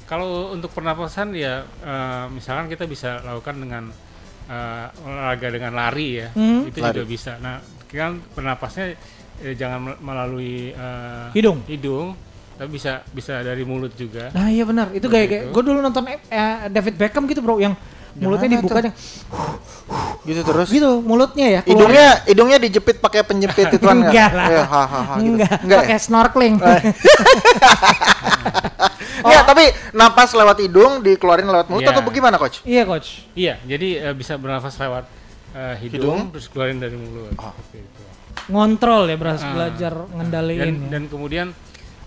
[0.10, 3.84] Kalau untuk pernapasan ya eh, misalkan kita bisa lakukan dengan
[4.54, 6.28] eh, olahraga dengan lari ya.
[6.38, 6.70] Hmm.
[6.70, 7.02] Itu Lari.
[7.02, 7.32] juga bisa.
[7.42, 7.58] Nah,
[7.90, 8.94] kan pernapasnya
[9.42, 11.66] eh, jangan mel- melalui eh, Hidung.
[11.66, 12.14] hidung,
[12.54, 14.30] tapi bisa bisa dari mulut juga.
[14.30, 16.18] Nah iya benar, itu kayak, kayak gue dulu nonton eh,
[16.70, 17.74] David Beckham gitu bro, yang
[18.16, 18.84] mulutnya Gimana dibuka tuh?
[18.84, 18.96] yang
[20.24, 20.68] gitu terus.
[20.70, 21.62] gitu mulutnya ya.
[21.62, 21.76] keluar.
[21.76, 25.36] Hidungnya hidungnya dijepit pakai penjepit itu kan enggak lah, ha, ha, ha, gitu.
[25.36, 26.00] enggak, Enggak pakai ya?
[26.00, 26.56] snorkeling.
[29.16, 31.92] Enggak, tapi napas lewat hidung dikeluarin lewat mulut Iya.
[31.92, 32.60] atau bagaimana, coach?
[32.64, 33.24] iya coach.
[33.34, 35.06] Iya, jadi eh, bisa bernafas lewat
[35.54, 36.20] eh, hidung, Hidung.
[36.32, 37.32] terus keluarin dari mulut.
[37.36, 37.54] Oh.
[37.54, 38.02] Seperti itu.
[38.46, 39.50] Ngontrol ya beras Ah.
[39.50, 40.60] belajar Dan, ngendaliin.
[40.60, 40.90] ya.
[40.90, 41.48] dan kemudian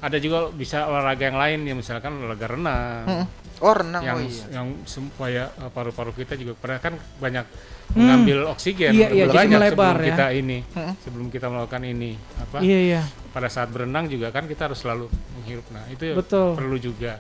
[0.06, 3.04] ada juga bisa olahraga yang lain ya misalkan olahraga renang.
[3.10, 3.26] Mm-mm.
[3.56, 4.04] Oh, renang.
[4.04, 4.44] yang oh iya.
[4.52, 7.48] yang supaya uh, paru-paru kita juga pernah kan banyak
[7.96, 10.08] mengambil oksigen Iya, iya, banyak melebar sebelum ya.
[10.12, 10.94] kita ini Mm-mm.
[11.00, 13.02] sebelum kita melakukan ini apa Iya iya.
[13.32, 15.08] pada saat berenang juga kan kita harus selalu
[15.40, 16.52] menghirup nah itu Betul.
[16.52, 17.16] perlu juga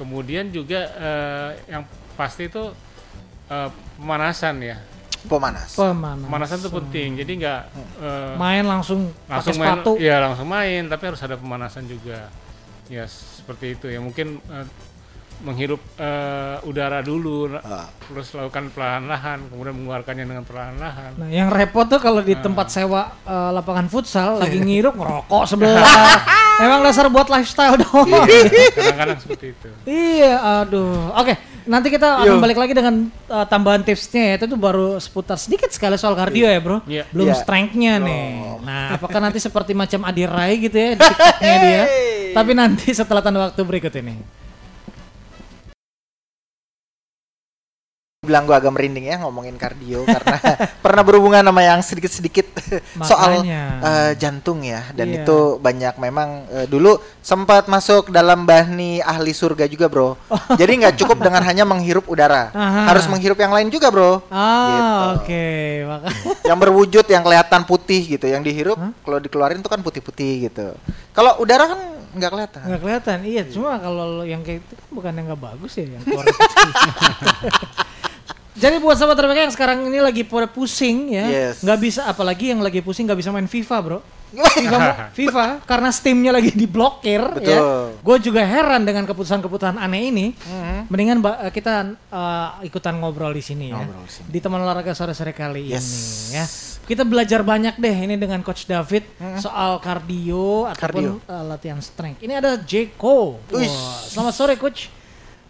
[0.00, 1.84] kemudian juga uh, yang
[2.16, 2.72] pasti itu
[3.52, 3.68] uh,
[4.00, 4.80] pemanasan ya
[5.26, 5.70] Pemanas.
[5.72, 6.24] Pemanas.
[6.24, 7.60] pemanasan itu penting jadi nggak
[7.98, 9.92] uh, Main langsung, langsung pakai main sepatu.
[9.98, 12.30] ya langsung main tapi harus ada pemanasan juga
[12.86, 14.66] ya seperti itu ya mungkin uh,
[15.38, 17.84] menghirup uh, udara dulu Ah.
[18.00, 22.40] terus lakukan perlahan-lahan kemudian mengeluarkannya dengan perlahan-lahan Nah, yang repot tuh kalau di Ah.
[22.40, 25.84] tempat sewa eh, lapangan futsal lagi ngirup ngerokok sebelah.
[26.56, 28.08] Emang dasar buat lifestyle dong.
[28.08, 29.68] Kadang-kadang seperti itu.
[29.84, 31.12] iya, aduh.
[31.12, 31.36] Oke,
[31.66, 34.34] nanti kita akan balik lagi dengan uh, tambahan tipsnya ya.
[34.38, 36.78] Itu tuh baru seputar sedikit sekali soal kardio ya, Bro.
[36.86, 37.04] Iya.
[37.10, 37.38] Belum Iya.
[37.38, 38.26] strength-nya nih.
[38.62, 41.84] Nah, apakah nanti seperti macam Adi Rai gitu ya di TikTok-nya dia?
[42.32, 44.16] Tapi nanti setelah tanda waktu berikut ini.
[48.26, 50.36] Bilang gua agak merinding ya ngomongin kardio karena
[50.84, 52.46] pernah berhubungan sama yang sedikit-sedikit
[53.00, 55.22] soal eh, jantung ya dan Iya.
[55.22, 60.18] itu banyak memang eh, dulu sempat masuk dalam bahni ahli surga juga bro
[60.52, 62.90] jadi nggak cukup dengan hanya menghirup udara Aha.
[62.90, 64.90] harus menghirup yang lain juga bro Ah, Gitu.
[65.16, 65.46] oke.
[65.86, 66.06] Maka
[66.48, 70.74] yang berwujud yang kelihatan putih gitu yang dihirup kalau dikeluarin tuh kan putih-putih gitu
[71.12, 71.80] kalau udara kan
[72.12, 73.18] nggak kelihatan nggak kelihatan.
[73.22, 76.24] Iya, cuma kalau lo yang kayak itu kan bukan yang nggak bagus ya yang keluar.
[78.56, 81.60] Jadi buat sahabat RPK yang sekarang ini lagi pada pusing ya, Yes.
[81.60, 84.00] nggak bisa apalagi yang lagi pusing nggak bisa main FIFA bro.
[84.36, 87.46] FIFA, FIFA karena Steamnya lagi diblokir Betul.
[87.46, 87.60] ya.
[88.02, 90.26] Gue juga heran dengan keputusan-keputusan aneh ini.
[90.34, 90.90] Mhm.
[90.90, 93.78] Mendingan ba- kita uh, ikutan ngobrol di sini ya.
[93.78, 94.26] Ngobrol sini.
[94.26, 95.86] Di teman olahraga sore-sore kali Yes.
[95.86, 95.96] ini
[96.34, 96.44] ya.
[96.86, 102.18] Kita belajar banyak deh ini dengan coach David soal kardio ataupun uh, latihan strength.
[102.18, 103.42] Ini ada Jeko.
[103.42, 103.62] Wah,
[104.02, 104.90] selamat sore coach.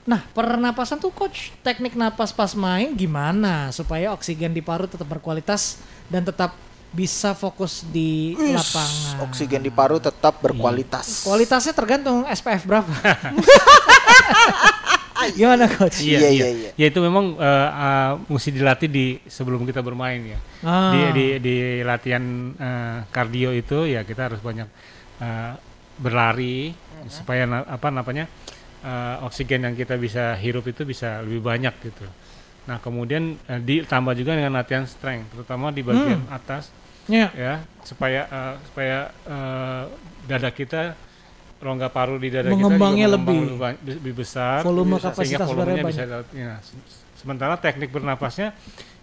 [0.07, 5.83] Nah, pernapasan tuh coach, teknik napas pas main gimana supaya oksigen di paru tetap berkualitas
[6.07, 6.55] dan tetap
[6.95, 9.27] bisa fokus di Wis, lapangan.
[9.29, 12.88] oksigen di paru tetap berkualitas Kualitasnya tergantung SPF berapa.
[15.37, 16.01] Gimana coach?
[16.01, 16.71] Iya, iya, iya.
[16.77, 20.38] Ya itu memang eh, eh, mesti dilatih di sebelum kita bermain ya.
[20.62, 20.92] Ah.
[20.95, 22.23] Di, di di latihan
[22.55, 24.69] eh, kardio itu ya kita harus banyak
[25.19, 25.53] eh,
[25.99, 26.71] berlari
[27.09, 28.27] supaya na- apa namanya
[28.87, 32.07] eh, oksigen yang kita bisa hirup itu bisa lebih banyak gitu.
[32.66, 36.70] Nah kemudian eh, ditambah juga dengan latihan strength, terutama di bagian atas
[37.07, 37.31] Ya.
[37.38, 39.83] ya supaya eh, supaya eh,
[40.27, 40.99] dada kita
[41.57, 43.38] rongga paru di dada Mengembangnya kita lebih.
[44.03, 46.03] lebih besar Volume sehingga kapasitas volumenya udaranya bisa
[46.35, 46.83] ya, se-
[47.16, 48.53] sementara teknik bernapasnya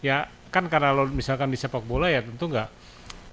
[0.04, 2.68] ya kan karena lo misalkan di sepak bola ya tentu nggak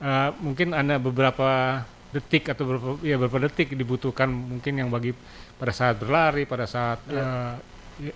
[0.01, 1.83] eh, mungkin ada beberapa
[2.15, 5.13] detik atau beberapa ya beberapa detik dibutuhkan mungkin yang bagi
[5.61, 7.55] pada saat berlari pada saat eh,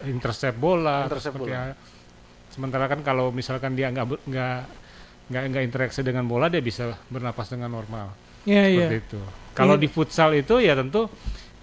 [0.09, 1.05] intercept bola.
[1.05, 1.69] Intercept seperti bola.
[1.69, 1.75] ya.
[2.49, 4.59] sementara kan kalau misalkan dia nggak nggak
[5.29, 8.87] nggak nggak interaksi dengan bola dia bisa bernapas dengan normal Iya, iya.
[8.87, 9.21] seperti itu.
[9.53, 9.83] Kalau Iya.
[9.83, 11.09] di futsal itu ya tentu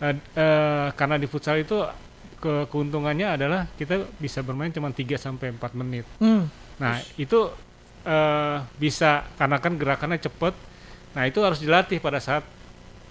[0.01, 1.77] eh, eh, karena di futsal itu
[2.41, 6.05] ke keuntungannya adalah kita bisa bermain cuma 3 sampai 4 menit.
[6.17, 6.49] Hmm.
[6.81, 7.53] Nah, itu
[8.01, 10.57] eh, bisa karena kan gerakannya cepat.
[11.13, 12.41] Nah, itu harus dilatih pada saat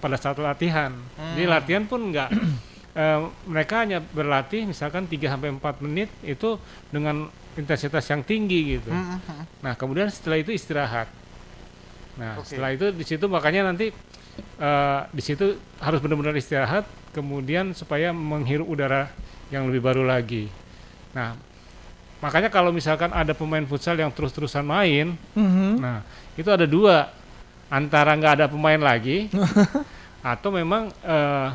[0.00, 0.90] pada saat latihan.
[1.36, 2.32] Jadi latihan pun enggak
[3.00, 6.56] eh, mereka hanya berlatih misalkan 3 sampai 4 menit itu
[6.88, 8.90] dengan intensitas yang tinggi gitu.
[8.90, 9.60] Mhm.
[9.60, 11.06] Nah, kemudian setelah itu istirahat.
[12.16, 12.48] Nah, Oke.
[12.48, 13.92] setelah itu di situ makanya nanti
[14.56, 19.12] eh, di situ harus benar-benar istirahat, kemudian supaya menghirup udara
[19.52, 20.48] yang lebih baru lagi.
[21.12, 21.34] Nah,
[22.22, 25.76] makanya kalau misalkan ada pemain futsal yang terus-terusan main, Mhm.
[25.82, 26.00] nah
[26.38, 27.10] itu ada dua
[27.70, 29.30] antara nggak ada pemain lagi
[30.34, 31.48] atau memang eh,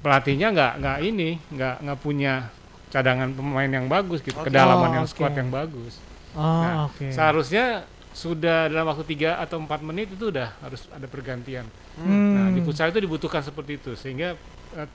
[0.00, 2.52] pelatihnya nggak nggak ini nggak nggak punya
[2.92, 4.52] cadangan pemain yang bagus gitu, Oke.
[4.52, 5.10] kedalaman Oh, yang oke.
[5.10, 5.98] squad yang bagus.
[6.36, 7.10] Oh, Nah, oke.
[7.10, 7.82] Seharusnya
[8.14, 11.66] sudah dalam waktu 3 atau empat menit itu udah harus ada pergantian.
[11.98, 12.30] Hmm.
[12.38, 14.38] Nah, di futsal itu dibutuhkan seperti itu sehingga
[14.78, 14.88] eh,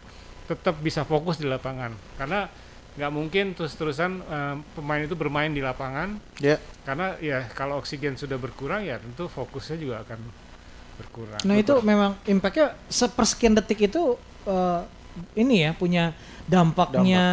[0.47, 1.91] tetap bisa fokus di lapangan.
[2.15, 2.47] Karena
[2.99, 8.35] nggak mungkin terus-terusan eh, pemain itu bermain di lapangan ya karena ya kalau oksigen sudah
[8.35, 10.19] berkurang ya tentu fokusnya juga akan
[10.99, 11.39] berkurang.
[11.47, 14.81] Nah itu memang impactnya sepersekian detik itu eh,
[15.39, 16.11] ini ya punya
[16.43, 17.23] dampaknya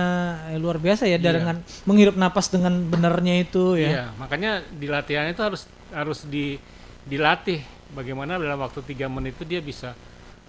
[0.54, 1.34] eh, luar biasa ya Iya.
[1.34, 3.88] dengan menghirup napas dengan benernya itu ya.
[3.90, 6.62] Iya, makanya di latihan itu harus harus di
[7.06, 9.94] dilatih bagaimana dalam waktu tiga menit itu dia bisa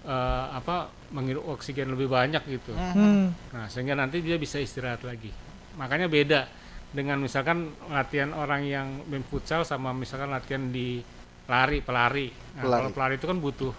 [0.04, 2.76] eh, apa menghirup oksigen lebih banyak gitu.
[2.76, 3.32] Hmm.
[3.54, 5.32] Nah, sehingga nanti dia bisa istirahat lagi.
[5.80, 6.46] Makanya beda
[6.88, 11.00] dengan misalkan latihan orang yang main futsal sama misalkan latihan di
[11.48, 12.28] lari, pelari.
[12.56, 12.80] Nah, Pelari.
[12.84, 13.72] kalau pelari itu kan butuh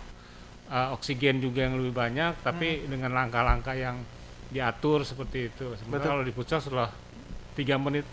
[0.73, 2.97] uh, oksigen juga yang lebih banyak, tapi Hmm.
[2.97, 4.01] dengan langkah-langkah yang
[4.49, 5.77] diatur seperti itu.
[5.77, 6.89] Sementara kalau di futsal setelah
[7.53, 8.05] tiga menit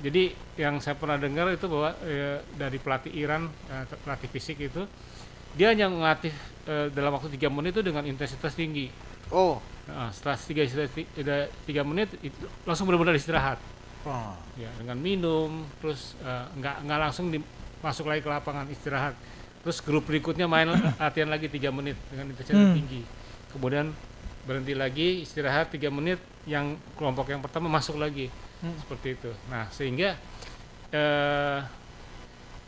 [0.00, 4.88] jadi yang saya pernah dengar itu bahwa eh, dari pelatih Iran, eh, pelatih fisik itu,
[5.52, 6.32] dia hanya melatih
[6.64, 8.90] eh, dalam waktu tiga menit itu dengan intensitas tinggi.
[9.28, 10.62] oh Nah, setelah tiga,
[11.10, 11.36] tiga,
[11.66, 13.58] tiga menit itu langsung benar-benar istirahat
[14.00, 14.32] Oh.
[14.54, 17.42] ya dengan minum terus eh, nggak nggak langsung di-
[17.80, 19.12] masuk lagi ke lapangan istirahat
[19.60, 20.70] terus grup berikutnya main
[21.02, 22.76] latihan lagi tiga menit dengan intensitas Hmm.
[22.76, 23.02] tinggi
[23.50, 23.90] kemudian
[24.40, 28.30] berhenti lagi istirahat tiga menit yang kelompok yang pertama masuk lagi
[28.62, 28.72] Hmm.
[28.78, 30.14] seperti itu nah sehingga
[30.88, 31.58] eh,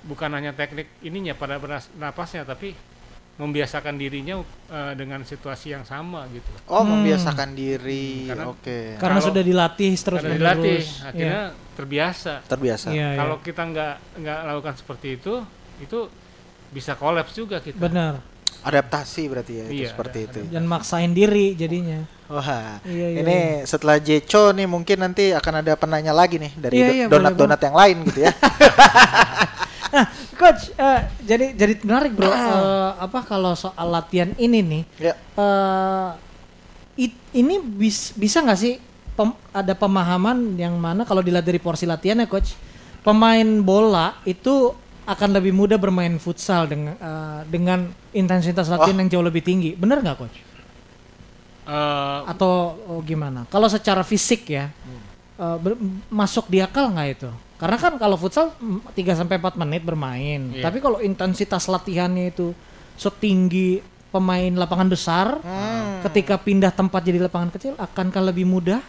[0.02, 1.58] bukan hanya teknik ininya pada
[1.94, 2.74] napasnya tapi
[3.32, 6.52] membiasakan dirinya eh, dengan situasi yang sama gitu.
[6.66, 7.00] Oh, Hmm.
[7.00, 8.28] membiasakan diri.
[8.28, 9.00] Karena- Oke.
[9.00, 11.00] Karena Kalau- sudah dilatih terus Karena dilatih, menerus.
[11.02, 11.40] akhirnya
[11.72, 12.32] terbiasa.
[12.44, 12.86] Terbiasa.
[12.92, 13.18] Iya, iya.
[13.18, 15.34] Kalau kita nggak nggak lakukan seperti itu,
[15.78, 15.98] itu
[16.68, 17.78] bisa kolaps juga kita.
[17.78, 18.20] benar.
[18.62, 20.40] Adaptasi berarti ya itu Iya, seperti ada- itu.
[20.46, 21.98] Dan maksain diri jadinya.
[22.28, 23.36] Wah, Iya, iya, ini
[23.66, 27.60] setelah Jeco nih mungkin nanti akan ada penanya lagi nih dari Iya, do- iya, donat-donat
[27.60, 28.32] yang lain gitu ya.
[30.32, 32.28] Coach, eh, jadi jadi menarik bro.
[32.32, 34.82] Eh, apa kalau soal latihan ini nih?
[34.98, 35.14] ya.
[35.14, 36.08] eh
[36.96, 38.76] it- ini bis- bisa nggak sih
[39.12, 42.56] pem- ada pemahaman yang mana kalau dilihat dari porsi latihannya coach,
[43.00, 47.78] pemain bola itu akan lebih mudah bermain futsal dengan eh, dengan
[48.12, 49.76] intensitas latihan yang jauh lebih tinggi.
[49.76, 50.36] Bener nggak coach?
[51.62, 53.46] Eh, Atau oh, gimana?
[53.46, 55.00] Kalau secara fisik ya eh,
[55.34, 57.30] ber- masuk di akal nggak itu?
[57.56, 58.50] Karena kan kalau futsal
[58.90, 60.50] 3 sampai 4 menit bermain.
[60.50, 60.62] Iya.
[60.62, 62.50] Tapi kalau intensitas latihannya itu
[62.96, 66.02] setinggi pemain lapangan besar, Hmm.
[66.02, 68.82] ketika pindah tempat jadi lapangan kecil akankah lebih mudah?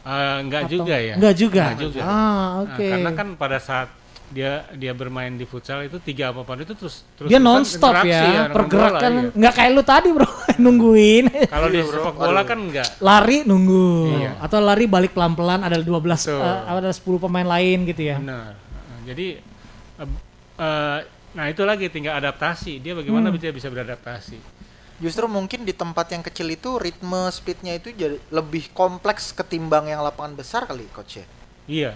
[0.00, 1.14] eh, enggak Atau- juga ya.
[1.14, 1.64] Enggak juga.
[1.68, 2.00] Enggak juga.
[2.00, 2.86] Ah, Nah, oke.
[2.88, 3.88] karena kan pada saat
[4.28, 8.44] dia dia bermain di futsal itu tiga apa itu terus terus dia nonstop ya, dengan
[8.52, 9.30] pergerakan bola, iya.
[9.40, 10.28] nggak kayak lu tadi bro,
[10.64, 11.24] nungguin.
[11.48, 12.44] Kalau di sepak bola Aduh.
[12.44, 12.88] kan enggak.
[13.00, 13.88] lari nunggu
[14.20, 14.32] Iya.
[14.44, 15.88] atau lari balik pelan-pelan ada 12
[16.28, 16.44] Betul.
[16.44, 18.16] eh, ada 10 pemain lain gitu ya.
[18.20, 18.52] Benar.
[18.60, 19.26] Nah, jadi
[19.96, 20.08] eh,
[20.60, 20.98] eh,
[21.32, 22.84] nah itu lagi tinggal adaptasi.
[22.84, 23.40] Dia bagaimana Hmm.
[23.40, 24.36] dia bisa beradaptasi.
[24.98, 30.02] Justru mungkin di tempat yang kecil itu ritme speednya itu jadi lebih kompleks ketimbang yang
[30.02, 31.26] lapangan besar kali coach ya.
[31.64, 31.92] Iya.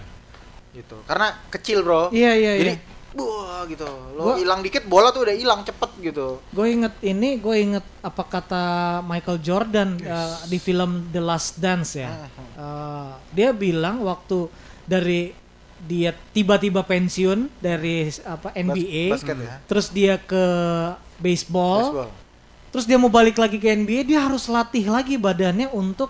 [0.73, 0.97] Gitu.
[1.05, 2.09] Karena kecil, Bro.
[2.09, 2.91] Iya iya Jadi iya.
[3.13, 3.85] Wah gitu,
[4.17, 6.41] lo hilang dikit bola tuh udah hilang cepet gitu.
[6.49, 8.63] Gue inget ini, gue inget apa kata
[9.05, 12.09] Michael Jordan uh, di film The Last Dance ya.
[12.57, 14.49] Uh, dia bilang waktu
[14.89, 15.37] dari
[15.85, 19.53] dia tiba-tiba pensiun dari apa NBA, Bas- basket ya.
[19.69, 20.45] terus dia ke
[21.21, 22.09] baseball, Baseball.
[22.73, 26.09] terus dia mau balik lagi ke NBA, dia harus latih lagi badannya untuk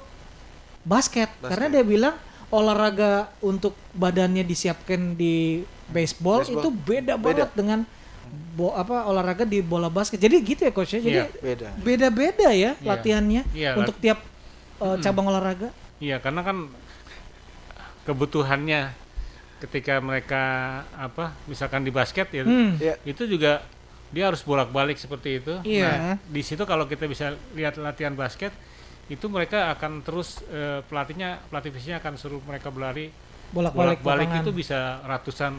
[0.88, 1.52] basket, Basket.
[1.52, 2.16] karena dia bilang
[2.54, 6.62] olahraga untuk badannya disiapkan di baseball, Baseball.
[6.62, 7.18] itu beda, Beda.
[7.18, 7.80] banget dengan
[8.54, 10.18] bo apa olahraga di bola basket.
[10.18, 11.02] Jadi gitu ya coach ya.
[11.02, 11.26] Jadi Iya.
[11.36, 11.68] Beda.
[11.76, 12.86] beda-beda ya Iya.
[12.86, 14.22] latihannya Iya, untuk tiap
[14.78, 15.74] uh, cabang olahraga.
[15.98, 16.70] Iya, karena kan
[18.04, 18.92] kebutuhannya
[19.60, 20.44] ketika mereka
[20.92, 22.76] apa misalkan di basket ya Hmm.
[22.76, 23.00] Iya.
[23.04, 23.64] itu juga
[24.14, 25.54] dia harus bolak-balik seperti itu.
[25.64, 25.90] Iya.
[25.90, 28.54] Nah, di situ kalau kita bisa lihat latihan basket
[29.06, 33.12] itu mereka akan terus eh, pelatihnya pelatih fisiknya akan suruh mereka berlari
[33.52, 34.44] Bolak-balik bolak-balik lapangan.
[34.44, 35.54] itu bisa ratusan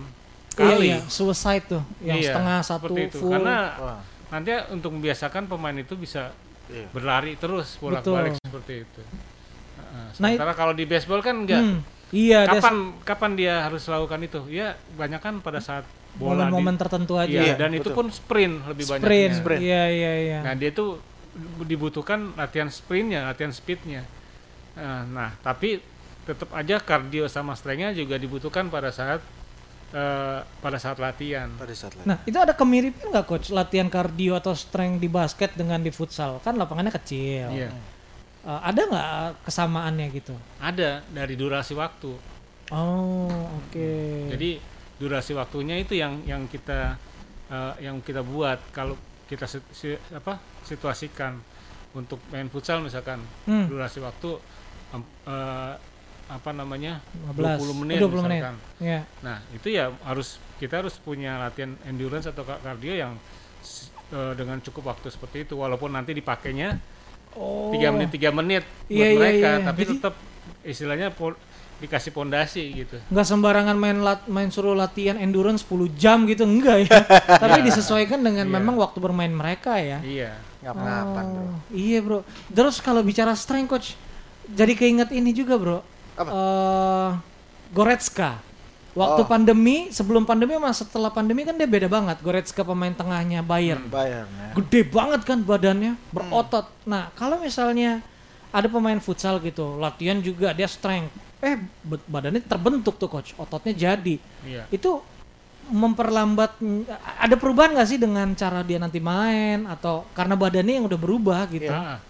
[0.55, 0.87] Iya, kali.
[0.87, 3.19] iya, suicide tuh, yang Iya, setengah satu seperti itu.
[3.19, 3.35] full.
[3.35, 4.01] Karena Wah.
[4.31, 6.31] nanti untuk membiasakan pemain itu bisa
[6.67, 6.87] Iya.
[6.91, 9.03] berlari terus bolak-balik seperti itu.
[9.03, 11.59] Nah, Nah, sementara kalau di baseball kan enggak.
[11.59, 14.41] Hmm, Iya, dia kapan kapan dia harus lakukan itu?
[14.47, 15.83] Ya banyak kan pada saat
[16.15, 17.27] bola momen-momen di, tertentu aja.
[17.27, 17.95] Iya, Iya, dan itu betul.
[17.99, 19.03] pun sprint lebih banyak.
[19.03, 19.33] Sprint.
[19.43, 19.61] Sprint.
[19.61, 20.39] Iya, iya, iya.
[20.41, 21.03] Nah dia tuh
[21.67, 24.03] dibutuhkan latihan sprintnya, latihan speednya.
[24.75, 25.79] Nah, nah, tapi
[26.25, 29.21] tetap aja kardio sama strengthnya juga dibutuhkan pada saat
[29.93, 31.51] eh, pada saat latihan.
[31.55, 32.07] Pada saat lagi.
[32.07, 36.39] Nah, itu ada kemiripan nggak coach latihan kardio atau strength di basket dengan di futsal?
[36.43, 37.51] Kan lapangannya kecil.
[37.51, 37.71] Iya,
[38.45, 39.09] Eh, ada nggak
[39.49, 40.37] kesamaannya gitu?
[40.61, 42.13] ada dari durasi waktu.
[42.69, 43.93] Oh, oke.
[44.29, 44.61] Jadi
[45.01, 46.97] durasi waktunya itu yang yang kita
[47.49, 51.41] eh, yang kita buat kalau kita si- si- apa situasikan
[51.93, 53.67] untuk main futsal misalkan Hmm.
[53.67, 54.37] durasi waktu
[54.91, 55.75] em, eh,
[56.25, 58.41] apa namanya 15, 20 menit 20 menit.
[58.41, 58.57] misalkan.
[58.79, 59.01] Iya.
[59.21, 63.13] Nah, itu ya harus kita harus punya latihan endurance atau ka- kardio yang
[64.07, 66.77] eh, dengan cukup waktu seperti itu walaupun nanti dipakainya
[67.35, 67.69] Oh.
[67.71, 69.65] tiga menit tiga menit buat Iya, iya, mereka iya.
[69.65, 70.15] tapi Jadi- tetap
[70.63, 71.09] istilahnya
[71.75, 72.97] dikasih pondasi gitu.
[73.11, 76.99] nggak sembarangan main lat, main suruh latihan endurance 10 jam gitu enggak ya.
[77.43, 78.55] Tapi disesuaikan dengan Iya.
[78.55, 79.99] memang waktu bermain mereka ya.
[80.01, 80.39] Iya.
[80.65, 81.43] Ngap-ngapan, Bro.
[81.45, 82.19] Oh, Iya, Bro.
[82.49, 83.89] Terus kalau bicara strength coach,
[84.49, 85.79] jadi keinget ini juga, Bro.
[86.17, 86.31] Apa?
[86.31, 87.11] Eh,
[87.71, 88.39] Goretzka.
[88.95, 89.29] Waktu Oh.
[89.29, 92.23] pandemi, sebelum pandemi sama setelah pandemi kan dia beda banget.
[92.23, 93.91] Goretzka pemain tengahnya Bayern.
[93.91, 94.55] Bayern ya.
[94.55, 96.71] Gede banget kan badannya, berotot.
[96.87, 97.99] Nah, kalau misalnya
[98.55, 101.11] ada pemain futsal gitu, latihan juga dia strength.
[101.45, 101.61] Eh,
[102.09, 104.17] badannya terbentuk tuh coach, ototnya jadi.
[104.43, 104.65] Iya.
[104.73, 105.05] Itu
[105.65, 106.61] memperlambat
[107.17, 111.45] ada perubahan nggak sih dengan cara dia nanti main atau karena badannya yang udah berubah
[111.49, 111.73] gitu.
[111.73, 112.01] Ah,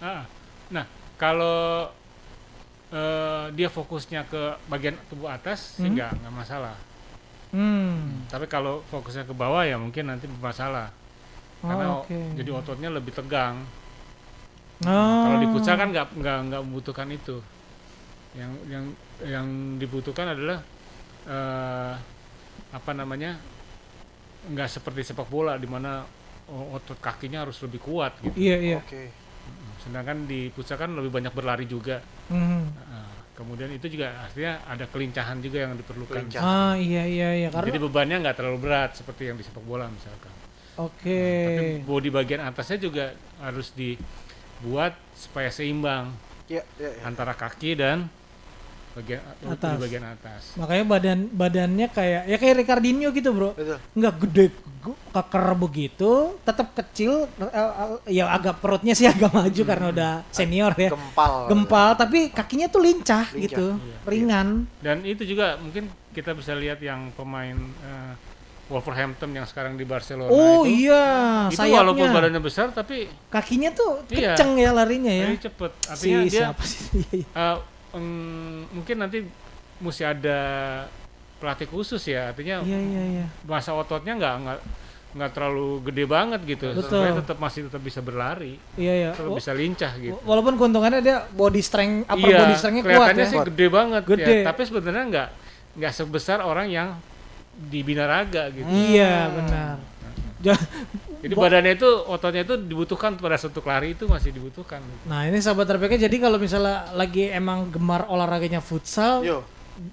[0.00, 0.22] ah.
[0.68, 0.84] Nah,
[1.16, 1.88] kalau
[2.88, 5.92] eh, dia fokusnya ke bagian tubuh atas Hmm.
[5.92, 6.76] nggak nggak masalah.
[7.50, 8.24] Hmm.
[8.28, 10.92] Tapi kalau fokusnya ke bawah ya mungkin nanti bermasalah.
[11.58, 12.18] Karena Oh, oke.
[12.36, 13.64] jadi ototnya lebih tegang.
[14.84, 15.22] Oh.
[15.24, 17.40] Kalau di futsal kan nggak nggak nggak membutuhkan itu.
[18.34, 18.84] Yang yang
[19.22, 19.46] yang
[19.78, 20.58] dibutuhkan adalah
[21.24, 21.92] eh,
[22.74, 23.38] apa namanya
[24.44, 26.04] nggak seperti sepak bola di mana
[26.50, 28.34] o- otot kakinya harus lebih kuat gitu.
[28.36, 28.78] Iya iya.
[28.82, 29.08] Oke.
[29.80, 32.00] Sedangkan di futsal kan lebih banyak berlari juga.
[32.28, 32.68] Hmm.
[32.74, 36.26] Nah, kemudian itu juga artinya ada kelincahan juga yang diperlukan.
[36.28, 36.40] Kelincah.
[36.42, 39.86] Ah iya iya iya Jadi karena bebannya nggak terlalu berat seperti yang di sepak bola
[39.88, 40.32] misalkan.
[40.74, 41.22] oke.
[41.22, 46.10] Tapi bodi bagian atasnya juga harus dibuat supaya seimbang
[46.44, 47.02] Iya, iya, iya.
[47.08, 48.10] antara kaki dan
[48.94, 49.74] bagian Atas.
[49.76, 50.42] bagian atas.
[50.54, 53.50] Makanya badan badannya kayak ya kayak Ricardinho gitu, Bro.
[53.52, 53.78] Betul.
[53.92, 54.46] Nggak gede
[55.10, 60.72] keker begitu, tetap kecil eh, eh, ya agak perutnya sih agak maju karena udah senior
[60.74, 60.94] ya.
[60.94, 61.32] Gempal.
[61.50, 63.66] Gempal tapi kakinya tuh lincah, Lincah, gitu.
[63.76, 63.96] iya.
[64.06, 64.48] Ringan.
[64.78, 68.12] Dan itu juga mungkin kita bisa lihat yang pemain eh,
[68.64, 70.88] Wolverhampton yang sekarang di Barcelona Oh itu.
[70.88, 71.04] iya,
[71.52, 71.78] Itu sayapnya.
[71.84, 74.32] walaupun badannya besar tapi Kakinya tuh Iya.
[74.32, 75.26] kenceng ya larinya ya.
[75.26, 75.70] very cepet.
[75.74, 76.80] Si Artinya dia siapa sih?
[77.20, 77.48] Iya,
[77.94, 79.18] mm, mungkin nanti
[79.76, 80.38] mesti ada
[81.38, 82.30] pelatih khusus ya.
[82.30, 83.26] Artinya Iya iya iya.
[83.44, 84.58] masa ototnya nggak nggak
[85.14, 86.74] nggak terlalu gede banget gitu.
[86.74, 86.90] Betul.
[86.90, 89.10] Supaya tetap masih tetap bisa berlari, Iya iya.
[89.14, 90.18] tetap Wa- bisa lincah gitu.
[90.22, 93.26] Walaupun keuntungannya dia body strength, upper iya, body strength-nya kuat ya.
[93.26, 94.34] sih gede banget Gede.
[94.42, 94.44] ya.
[94.44, 95.28] Tapi sebenarnya nggak
[95.74, 96.98] nggak sebesar orang yang
[97.54, 98.66] di binaraga gitu.
[98.66, 99.76] Iya benar.
[101.24, 104.84] Ja- Jadi Bo- badannya itu ototnya itu dibutuhkan pada suatu lari itu masih dibutuhkan.
[105.02, 109.40] Nah ini sahabat RPK jadi kalau misalnya lagi emang gemar olahraganya futsal, Yo.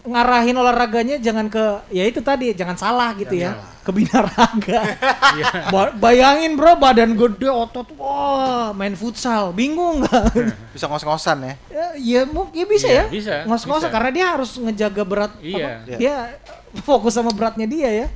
[0.03, 4.81] ngarahin olahraganya jangan ke ya itu tadi jangan salah gitu ya ke binaraga.
[5.31, 5.71] Iya.
[5.71, 10.35] Ba- bayangin bro badan gede otot wah main futsal bingung nggak?
[10.75, 11.53] Bisa ngos-ngosan ya.
[11.71, 13.03] ya, ya mungkin bisa Iya, ya.
[13.07, 13.89] bisa, Ngos-ngos bisa.
[13.89, 15.31] karena dia harus ngejaga berat.
[15.39, 15.79] Iya.
[15.79, 16.15] apa, Dia
[16.81, 18.07] fokus sama beratnya dia ya.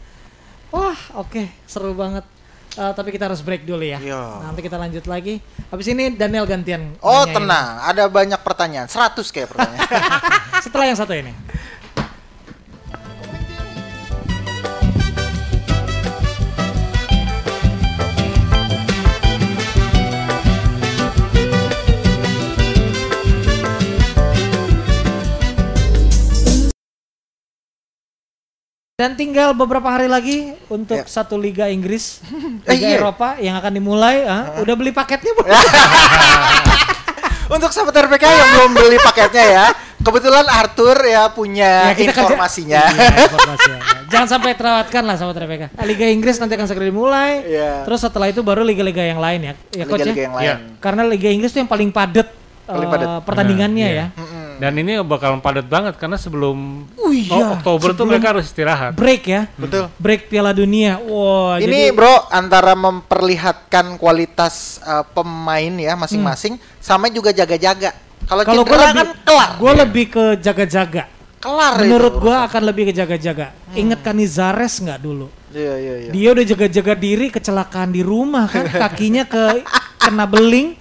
[0.68, 2.28] Wah oke seru banget.
[2.76, 4.04] Eh, tapi kita harus break dulu ya.
[4.04, 4.44] Iya.
[4.44, 5.40] Nanti kita lanjut lagi.
[5.72, 7.00] Habis ini Daniel gantian.
[7.00, 8.92] Oh tenang, ada banyak pertanyaan.
[8.92, 9.88] 100 kayak pertanyaan.
[10.66, 11.32] Setelah yang satu ini.
[28.96, 31.04] Dan tinggal beberapa hari lagi untuk Ya.
[31.04, 32.24] satu Liga Inggris,
[32.64, 32.96] Eh, Liga iya.
[32.96, 34.24] Eropa yang akan dimulai.
[34.24, 34.56] ah.
[34.56, 35.52] Udah beli paketnya belum?
[37.52, 39.66] Untuk sahabat RPK yang belum beli paketnya ya,
[40.00, 42.82] kebetulan Arthur ya punya Ya, kita informasinya.
[42.88, 43.80] Iya, informasinya.
[44.08, 45.76] Jangan sampai terlewatkan lah sama RPK.
[45.84, 47.44] Liga Inggris nanti akan segera dimulai.
[47.44, 47.84] Iya.
[47.84, 49.54] Terus setelah itu baru liga-liga yang lain ya.
[49.76, 50.26] Ya coach Liga-liga ya?
[50.26, 50.48] yang lain.
[50.48, 50.56] Iya.
[50.80, 52.32] Karena Liga Inggris tuh yang paling padat
[52.66, 53.08] Paling eh, padat.
[53.22, 54.06] pertandingannya Benar, ya.
[54.56, 54.64] Mm-mm.
[54.64, 58.96] Dan ini bakalan padat banget karena sebelum Oh iya, Oktober tuh sebelum mereka harus istirahat.
[58.96, 59.52] Break ya.
[59.60, 59.92] Betul.
[60.00, 60.96] Break Piala Dunia.
[61.04, 67.92] Wah, Ini jadi bro antara memperlihatkan kualitas uh, pemain ya masing-masing, sama juga jaga-jaga.
[68.26, 71.04] Kalau cedera lebih, kan kelar, gue lebih ke jaga-jaga.
[71.38, 71.74] kelar.
[71.78, 73.54] Menurut itu gue akan lebih ke jaga-jaga.
[73.78, 75.30] Ingat Canizares nggak dulu?
[75.54, 76.10] Iya iya iya.
[76.10, 79.62] Dia udah jaga-jaga diri kecelakaan di rumah kan, kakinya ke
[80.02, 80.74] kena beling,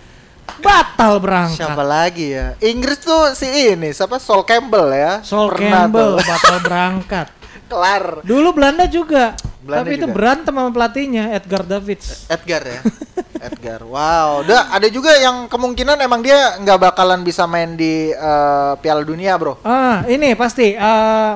[0.57, 1.59] batal berangkat.
[1.59, 2.57] Siapa lagi ya?
[2.59, 4.17] Inggris tuh si ini, siapa?
[4.17, 5.13] Sol Campbell ya.
[5.21, 6.25] Sol Pernah Campbell tuh.
[6.25, 7.29] batal berangkat.
[7.65, 8.21] kelar.
[8.21, 10.15] Dulu Belanda juga, Belanda tapi itu juga.
[10.15, 12.29] berantem sama pelatihnya Edgar Davids.
[12.29, 12.81] Edgar ya.
[13.41, 13.81] Edgar.
[13.83, 14.41] Wow.
[14.41, 19.35] Udah ada juga yang kemungkinan emang dia nggak bakalan bisa main di eh, Piala Dunia,
[19.35, 19.59] Bro.
[19.61, 20.73] Ah, ini pasti.
[20.73, 21.33] eh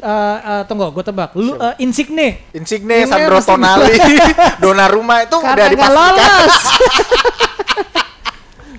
[0.00, 1.34] eh, eh, tunggu, gue tebak.
[1.34, 2.46] Lu eh, Insigne.
[2.50, 3.98] Insigne, Sandro Tonali,
[4.62, 6.14] Donnarumma itu udah Karena nggak dipastikan.
[6.14, 6.54] lolos.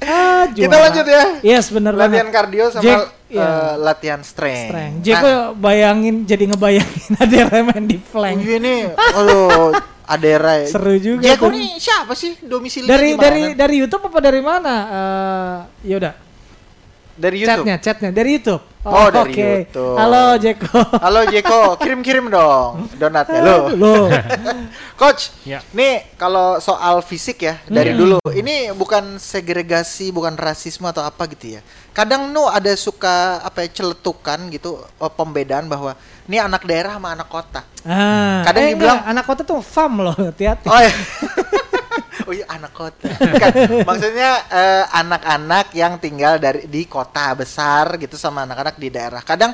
[0.02, 1.24] ah, Kita lanjut ya.
[1.42, 2.26] Yes, Latihan banget.
[2.30, 3.42] kardio sama Jack, iya.
[3.46, 4.68] eh, latihan strength.
[4.70, 4.96] Strength.
[4.98, 8.38] Nah, Jeko bayangin jadi ngebayangin ada main di flank.
[8.42, 9.72] iya nih, aduh,
[10.04, 10.68] Adera ya.
[10.68, 11.54] Seru juga tuh.
[11.54, 14.76] nih siapa sih domisili Dari dari dari YouTube apa dari mana?
[14.90, 16.14] Eh ya udah.
[17.16, 17.64] dari YouTube.
[17.64, 18.64] Chatnya, chatnya dari YouTube.
[18.82, 19.46] Oh, dari oke.
[19.70, 19.94] YouTube.
[19.94, 20.80] Halo Jeko.
[21.06, 23.58] Halo Jeko, kirim-kirim dong donatnya lo.
[23.72, 23.94] Lo.
[25.00, 25.62] Coach, Ya.
[25.72, 31.58] nih kalau soal fisik ya dari dulu, ini bukan segregasi, bukan rasisme atau apa gitu
[31.58, 31.62] ya.
[31.92, 35.94] Kadang no ada suka apa ya celetukan gitu oh, pembedaan bahwa
[36.26, 37.62] ini anak daerah sama anak kota.
[37.82, 40.66] Ah, Kadang eh, dibilang- enggak, anak kota tuh fam loh, hati-hati.
[40.66, 40.94] Oh iya.
[42.28, 43.10] oh iya anak kota.
[43.10, 43.52] Bukan.
[43.88, 49.22] Maksudnya eh, anak-anak yang tinggal dari di kota besar gitu sama anak-anak di daerah.
[49.24, 49.54] Kadang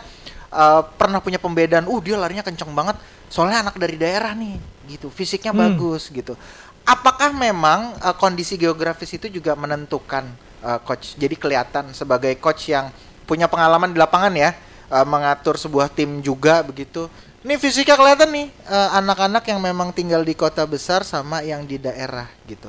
[0.51, 2.97] eh, pernah punya pembedaan, uh dia larinya kenceng banget.
[3.28, 4.55] Soalnya anak dari daerah nih,
[4.88, 5.11] gitu.
[5.11, 5.63] Fisiknya Hmm.
[5.68, 6.39] bagus gitu.
[6.88, 10.24] Apakah memang eh, kondisi geografis itu juga menentukan
[10.63, 11.20] eh, coach?
[11.20, 12.89] Jadi kelihatan sebagai coach yang
[13.28, 14.55] punya pengalaman di lapangan ya,
[14.88, 17.11] eh, mengatur sebuah tim juga begitu.
[17.47, 21.79] Ini fisiknya kelihatan nih eh, anak-anak yang memang tinggal di kota besar sama yang di
[21.79, 22.67] daerah gitu.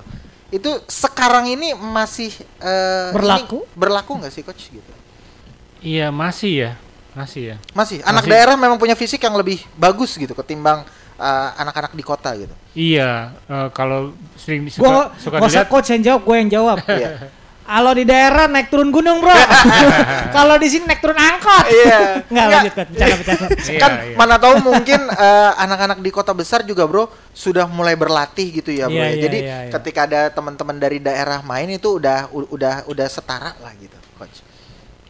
[0.54, 2.30] Itu sekarang ini masih
[2.62, 3.66] eh, Berlaku?
[3.66, 4.92] ini berlaku nggak sih coach gitu?
[5.82, 6.70] Iya masih ya,
[7.10, 7.56] masih ya.
[7.74, 8.06] Masih.
[8.06, 8.30] Anak Masih.
[8.30, 10.86] daerah memang punya fisik yang lebih bagus gitu ketimbang
[11.18, 12.54] eh, anak-anak di kota gitu.
[12.78, 16.78] Iya, eh, kalau sering di- Gua suka, suka dilihat coach yang jawab, gue yang jawab.
[16.86, 17.10] Iya.
[17.68, 19.36] Kalau di daerah naik turun gunung, Bro.
[20.36, 21.68] Kalau di sini naik turun angkot.
[21.68, 22.00] Iya.
[22.32, 22.90] Enggak lanjut, Coach.
[22.96, 23.46] Bercanda.
[23.68, 24.16] Iya, kan iya.
[24.16, 27.04] mana tahu mungkin eh, anak-anak di kota besar juga bro
[27.36, 29.12] sudah mulai berlatih gitu ya bro Iya, ya.
[29.12, 29.72] iya, jadi iya, iya.
[29.76, 34.40] ketika ada teman-teman dari daerah main itu udah udah udah setara lah gitu coach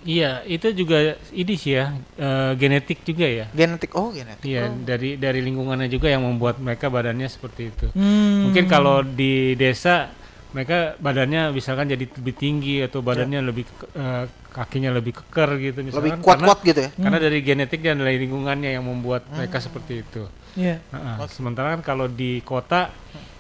[0.09, 3.47] Iya, itu juga ini sih ya, eh, genetik juga ya.
[3.53, 7.87] genetik oh genetik Iya, dari dari lingkungannya juga yang membuat mereka badannya seperti itu.
[7.93, 8.49] Hmm.
[8.49, 10.09] Mungkin kalau di desa
[10.49, 15.79] mereka badannya misalkan jadi lebih tinggi atau badannya lebih ke- eh, kakinya lebih keker gitu
[15.85, 19.61] lebih misalkan kuat-kuat gitu ya karena, karena dari genetik dan dari lingkungannya yang membuat mereka
[19.61, 20.25] seperti itu.
[20.57, 20.81] Iya.
[20.91, 22.89] Nah, sementara kan kalau di kota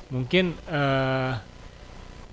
[0.09, 1.33] mungkin eh,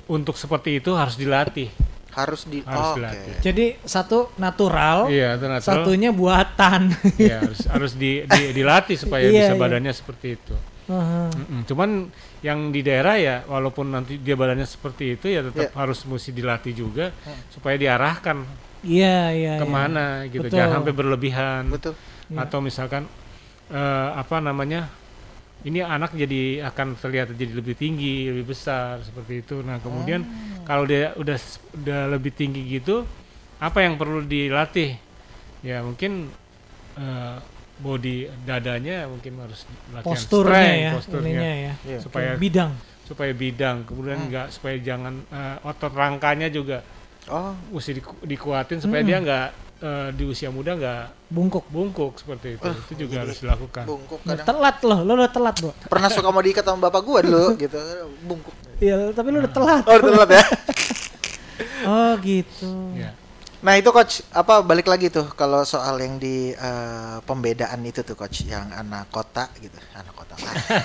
[0.07, 1.71] untuk seperti itu harus dilatih.
[2.15, 3.33] harus di Harus oh, dilatih.
[3.43, 5.67] Jadi satu natural, Iya, itu natural.
[5.83, 6.87] satunya buatan.
[7.19, 9.59] Iya, harus harus di, di- dilatih supaya Iya, bisa iya.
[9.59, 10.55] badannya seperti itu.
[10.85, 11.65] Mm-mm.
[11.65, 12.13] Cuman
[12.45, 15.77] yang di daerah ya walaupun nanti dia badannya seperti itu ya tetap Iya.
[15.81, 17.09] harus mesti dilatih juga
[17.49, 18.45] supaya diarahkan
[18.85, 19.53] Iya, iya.
[19.57, 19.61] iya.
[19.61, 20.61] ke mana gitu Betul.
[20.61, 21.97] jangan sampai berlebihan betul
[22.29, 22.37] Iya.
[22.45, 23.03] atau misalkan
[23.69, 24.85] eh, apa namanya
[25.65, 30.69] ini anak jadi akan terlihat jadi lebih tinggi lebih besar seperti itu nah kemudian Oh.
[30.69, 31.37] kalau dia udah
[31.73, 33.09] udah lebih tinggi gitu
[33.57, 35.01] apa yang perlu dilatih
[35.65, 36.29] ya mungkin
[36.93, 37.37] eh,
[37.77, 41.73] body dadanya mungkin harus latihan Posturnya strength, ya, posturnya ininya ya.
[41.85, 41.99] Iya.
[41.99, 42.71] supaya Bidang.
[43.03, 46.81] supaya bidang kemudian enggak supaya jangan eh, otot rangkanya juga
[47.27, 49.47] oh mesti diku- dikuatin supaya dia enggak
[49.77, 51.65] eh, di usia muda enggak Bungkuk.
[51.67, 55.71] bungkuk seperti itu itu juga harus dilakukan bungkuk kadang telat loh, lo udah telat, Bro.
[55.85, 57.77] pernah suka mau diikat sama bapak gua dulu gitu
[58.23, 59.83] bungkuk Iya, tapi lu udah telat.
[59.83, 60.43] oh telat ya
[61.85, 62.71] Oh, gitu.
[62.97, 63.13] ya
[63.61, 64.23] Nah itu coach.
[64.31, 69.07] Apa balik lagi tuh kalau soal yang di eh, pembedaan itu tuh coach yang anak
[69.07, 69.75] kota gitu.
[69.93, 70.35] Anak kota.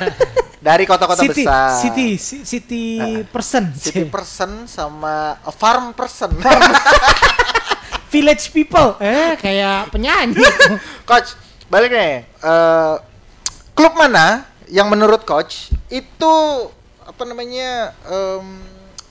[0.61, 1.73] Dari kota-kota city, besar.
[1.81, 2.85] city, ci- city
[3.33, 6.29] person, city person sama farm person.
[8.13, 8.99] Village people.
[9.01, 10.37] Eh, kayak penyanyi.
[11.07, 11.33] coach
[11.71, 12.27] balik nih.
[12.27, 12.95] Eh,
[13.73, 16.35] klub mana yang menurut coach itu
[17.01, 18.47] apa namanya em,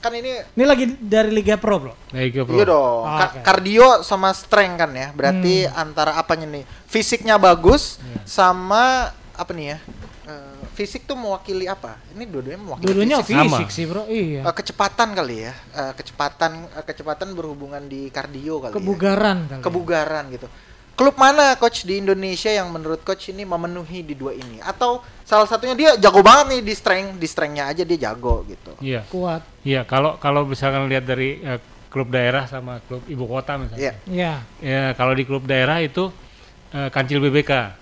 [0.00, 1.94] kan ini Ini lagi dari Liga Pro, Bro.
[2.10, 2.56] Itu, bro.
[2.56, 5.12] Iya dong, Oh, Ka- kardio sama strength kan ya.
[5.12, 6.64] Berarti antara apanya nih?
[6.84, 9.78] Fisiknya bagus sama apa nih ya?
[10.24, 12.00] Eh, fisik tuh mewakili apa?
[12.10, 13.36] Ini dua-duanya mewakili Dulunya fisik.
[13.36, 13.44] Sama.
[13.52, 14.02] fisik sih, Bro.
[14.06, 14.40] Iya.
[14.42, 15.52] Eh, kecepatan kali ya.
[15.52, 18.76] Eh, kecepatan eh, kecepatan berhubungan di kardio kali ya.
[18.76, 19.62] Kebugaran kali.
[19.62, 20.48] Kebugaran gitu.
[21.00, 24.60] Klub mana coach di Indonesia yang menurut coach ini memenuhi di dua ini?
[24.60, 28.76] Atau salah satunya dia jago banget nih di strength, di strengthnya aja dia jago gitu.
[28.84, 29.08] Iya.
[29.08, 29.40] Kuat.
[29.64, 31.56] Iya, kalau kalau misalkan lihat dari eh,
[31.88, 33.80] klub daerah sama klub ibu kota misalnya.
[33.80, 33.92] Iya.
[34.04, 34.34] Iya.
[34.60, 36.12] Ya, kalau di klub daerah itu
[36.76, 37.80] eh, Kancil BBK.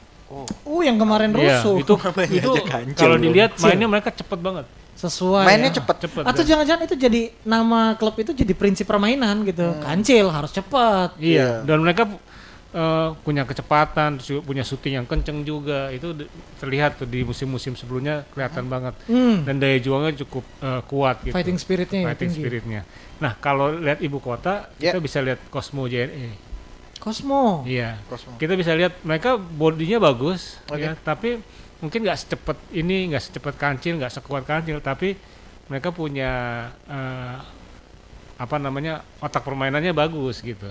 [0.63, 1.83] Uh, yang kemarin Iya, rusuh.
[1.83, 1.99] itu
[2.39, 2.51] itu
[2.95, 3.67] kalau dilihat Kancil.
[3.67, 4.71] mainnya mereka cepet banget.
[4.95, 5.43] Sesuai.
[5.43, 5.83] Mainnya ya.
[5.83, 6.07] cepet.
[6.07, 6.23] Cepet.
[6.23, 9.75] Atau dan- jangan-jangan itu jadi nama klub itu jadi prinsip permainan gitu.
[9.83, 11.19] Kancil harus cepat.
[11.19, 11.67] Iya, Iya.
[11.67, 12.07] dan mereka
[12.69, 15.89] eh, punya kecepatan, terus juga punya syuting yang kenceng juga.
[15.89, 16.13] Itu
[16.59, 18.95] terlihat tuh di musim-musim sebelumnya kelihatan banget.
[19.09, 19.45] Hmm.
[19.45, 21.35] Dan daya juangnya cukup eh, kuat gitu.
[21.35, 22.43] Fighting spiritnya ya Fighting tinggi.
[22.45, 22.81] spiritnya.
[23.19, 24.93] Nah, kalau lihat ibu kota, Ya.
[24.93, 26.37] kita bisa lihat Cosmo JNE.
[26.99, 27.63] Cosmo.
[27.65, 27.99] Iya.
[28.07, 28.35] Cosmo.
[28.37, 30.83] Kita bisa lihat mereka bodinya bagus, Oke.
[30.83, 31.39] ya, tapi
[31.79, 35.15] mungkin nggak secepat ini, nggak secepat kancil, nggak sekuat kancil, tapi
[35.71, 36.31] mereka punya
[36.91, 37.37] eh,
[38.39, 40.67] apa namanya otak permainannya bagus gitu.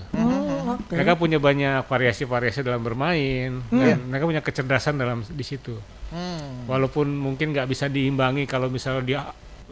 [0.68, 0.92] Oh, oke.
[0.92, 5.80] Mereka punya banyak variasi-variasi dalam bermain, dan mereka punya kecerdasan dalam di situ.
[6.12, 6.68] Hmm.
[6.68, 9.20] Walaupun mungkin nggak bisa diimbangi kalau misalnya dia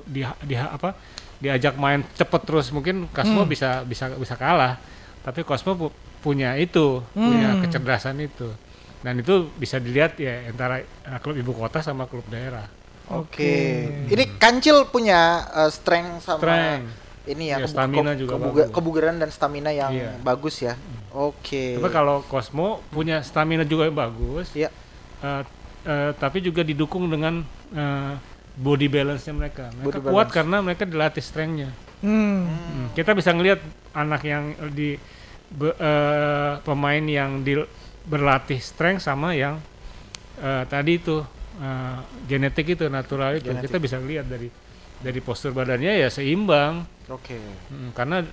[0.07, 0.97] dia dia apa
[1.37, 4.81] diajak main cepet terus mungkin Cosmo bisa bisa bisa kalah.
[5.21, 7.61] Tapi Cosmo pu- punya itu, punya Hmm.
[7.61, 8.49] kecerdasan itu.
[9.05, 12.65] Dan itu bisa dilihat ya antara eh, klub ibu kota sama klub daerah.
[13.07, 13.87] Oke.
[14.11, 17.06] Ini Kancil punya uh, strength sama Strength.
[17.27, 18.74] Ini ya, kebu- stamina ke- juga kebuga- bagus.
[18.74, 20.11] kebugaran dan stamina yang Iya.
[20.20, 20.74] bagus ya.
[21.11, 21.74] Oke.
[21.74, 24.51] Tapi kalau Cosmo punya stamina juga yang bagus.
[24.53, 24.70] Iya.
[25.18, 25.43] eh,
[25.83, 28.12] eh, tapi juga didukung dengan eh,
[28.55, 29.68] body balance-nya mereka.
[29.74, 30.35] Mereka Body kuat balance.
[30.35, 31.70] karena mereka dilatih strength-nya.
[31.99, 32.45] Hmm.
[32.45, 33.59] Hmm, Kita bisa ngelihat
[33.93, 35.01] anak yang di
[35.49, 37.57] be- eh, pemain yang di,
[38.03, 39.57] berlatih strength sama yang
[40.37, 41.24] eh, tadi itu
[41.57, 43.66] eh, genetik itu natural itu Genetik.
[43.66, 44.53] kita bisa lihat dari
[44.97, 47.39] dari postur badannya ya seimbang Oke.
[47.71, 48.27] Hmm, karena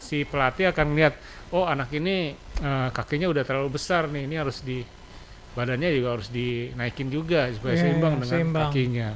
[0.00, 1.14] si pelatih akan lihat
[1.50, 4.80] oh anak ini eh, kakinya udah terlalu besar nih ini harus di
[5.52, 8.70] badannya juga harus dinaikin juga supaya Iya, seimbang dengan seimbang.
[8.70, 9.08] kakinya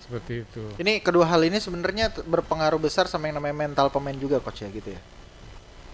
[0.00, 4.38] seperti itu Ini kedua hal ini sebenarnya berpengaruh besar sama yang namanya mental pemain juga
[4.38, 5.00] coach ya gitu ya.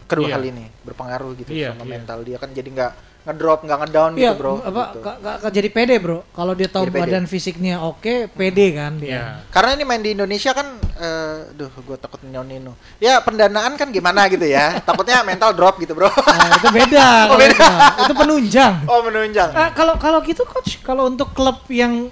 [0.04, 0.34] Kedua Iya.
[0.36, 1.92] hal ini berpengaruh gitu Iya, sama iya.
[1.96, 2.92] mental dia kan jadi nggak
[3.30, 4.54] ngedrop nggak ngedown Iya, gitu bro.
[4.58, 5.48] apa gitu.
[5.54, 6.18] jadi pede bro.
[6.34, 7.02] Kalau dia tahu Jadi pede.
[7.06, 9.08] badan fisiknya oke, pede kan dia.
[9.08, 9.22] Iya.
[9.48, 10.66] Karena ini main di Indonesia kan,
[10.98, 12.74] eh, duh, gue takut nyonino.
[12.98, 14.74] Ya pendanaan kan gimana gitu ya.
[14.88, 16.10] Takutnya mental drop gitu bro.
[16.10, 17.06] Nah, itu beda.
[17.30, 17.54] Oh, beda.
[17.54, 18.02] itu.
[18.02, 18.74] Itu penunjang.
[18.90, 19.50] oh menunjang.
[19.54, 22.10] Ah, kalau kalau gitu coach, kalau untuk klub yang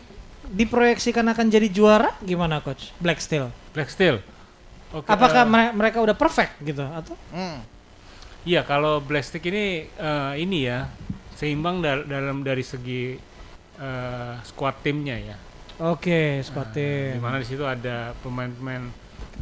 [0.48, 2.94] diproyeksikan akan jadi juara gimana coach?
[2.96, 3.50] Black Steel.
[3.74, 4.22] Black Steel.
[4.88, 5.04] Oke.
[5.04, 7.12] Apakah eh, mere- mereka udah perfect gitu atau?
[7.28, 7.60] Hmm.
[8.42, 10.86] Iya, kalau Black Stick ini eh, ini ya
[11.34, 13.18] seimbang dal- dalam dari segi
[13.76, 15.36] eh, squad timnya ya.
[15.80, 16.82] Oke, Di sepatu.
[17.18, 18.82] mana di situ ada pemain-pemain.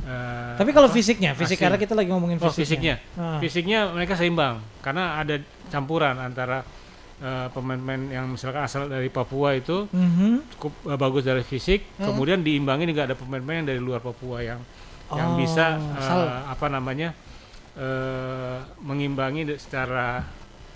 [0.04, 1.64] eh, Tapi kalau fisiknya, fisik Asing.
[1.64, 3.00] karena kita lagi ngomongin Oh, fisiknya.
[3.00, 3.16] fisiknya.
[3.16, 3.38] Ah.
[3.40, 6.60] Fisiknya mereka seimbang karena ada campuran antara
[7.16, 10.52] eh, pemain-pemain yang misalkan asal dari Papua itu Mhm.
[10.52, 14.60] cukup eh, bagus dari fisik, kemudian diimbangi juga ada pemain-pemain yang dari luar Papua yang
[15.08, 17.16] yang Oh, bisa eh, sal- apa namanya
[17.76, 20.24] eh, mengimbangi secara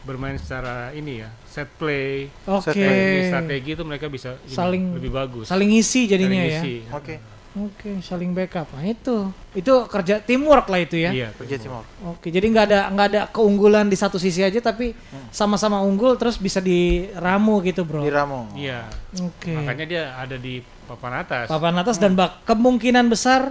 [0.01, 2.62] bermain secara ini ya set play, Oke.
[2.62, 5.44] Set play, strategi itu mereka bisa ini, Saling- lebih bagus.
[5.46, 6.61] Saling isi jadinya Saling ya.
[6.61, 6.74] isi.
[6.90, 7.14] Oke.
[7.51, 8.70] Oke, saling backup.
[8.70, 9.26] Nah, itu.
[9.53, 11.11] Itu kerja teamwork lah itu ya.
[11.11, 11.82] Iya, Kerja Timur.
[12.07, 15.26] Oke, jadi nggak ada nggak ada keunggulan di satu sisi aja tapi Hmm.
[15.28, 18.07] sama-sama unggul terus bisa diramu gitu, Bro.
[18.07, 18.55] Di Ramo.
[18.55, 18.86] Iya.
[19.18, 19.51] Oke.
[19.51, 21.51] Makanya dia ada di papan atas.
[21.51, 23.51] Papan atas dan bak kemungkinan besar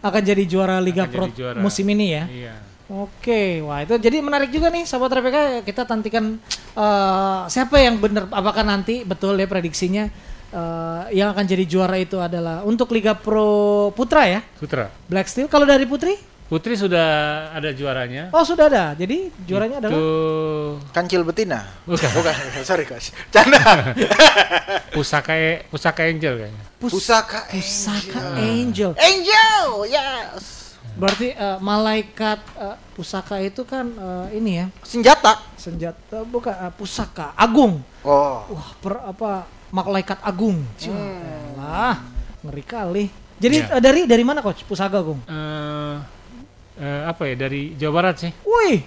[0.00, 1.58] akan jadi juara Liga Akan Pro jadi juara.
[1.60, 2.24] musim ini ya.
[2.24, 2.54] Iya.
[2.84, 6.36] Oke, wah itu jadi menarik juga nih sahabat RPK kita tantikan
[6.76, 10.04] eh, siapa yang benar apakah nanti betul ya prediksinya
[10.52, 14.92] eh, yang akan jadi juara itu adalah untuk Liga Pro Putra ya Putra.
[15.08, 16.12] Black Steel kalau dari Putri
[16.44, 17.08] Putri sudah
[17.56, 18.28] ada juaranya.
[18.28, 20.00] oh sudah ada jadi juaranya Itu adalah
[20.92, 21.64] Kancil betina.
[21.88, 22.34] bukan Bukan,
[22.68, 23.16] sorry coach.
[23.32, 23.96] Canda.
[24.94, 26.64] pusaka pusaka angel kayaknya.
[26.76, 30.63] Pusaka Pusaka Angel Angel, yes.
[30.94, 35.42] Berarti eh, malaikat eh, pusaka itu kan eh, ini ya Senjata.
[35.54, 38.44] senjata bukan eh, pusaka agung Oh.
[38.46, 39.30] wah per apa
[39.70, 41.56] malaikat agung Hmm.
[41.56, 41.98] lah
[42.40, 45.96] ngeri kali jadi eh, dari dari mana coach pusaka agung Eh
[46.76, 48.30] eh, apa ya dari Jawa Barat sih?
[48.40, 48.82] wih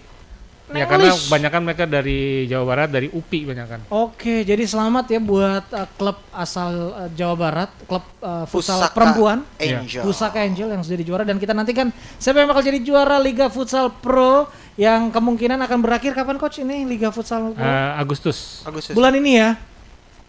[0.68, 1.32] Ya karena Nenglis.
[1.32, 3.80] kebanyakan mereka dari Jawa Barat, dari UPI kebanyakan.
[3.88, 8.91] Oke, jadi selamat ya buat eh, klub asal eh, Jawa Barat, klub eh, futsal Pusaka
[8.91, 10.03] perempuan, Angel.
[10.03, 11.88] Pusaka Angel yang sudah juara dan kita nantikan
[12.20, 16.84] siapa yang bakal jadi juara Liga Futsal Pro yang kemungkinan akan berakhir kapan coach ini
[16.84, 17.63] Liga Futsal Pro?
[17.63, 18.68] Eh, Agustus.
[18.68, 18.91] Agustus.
[18.91, 19.55] bulan ini ya?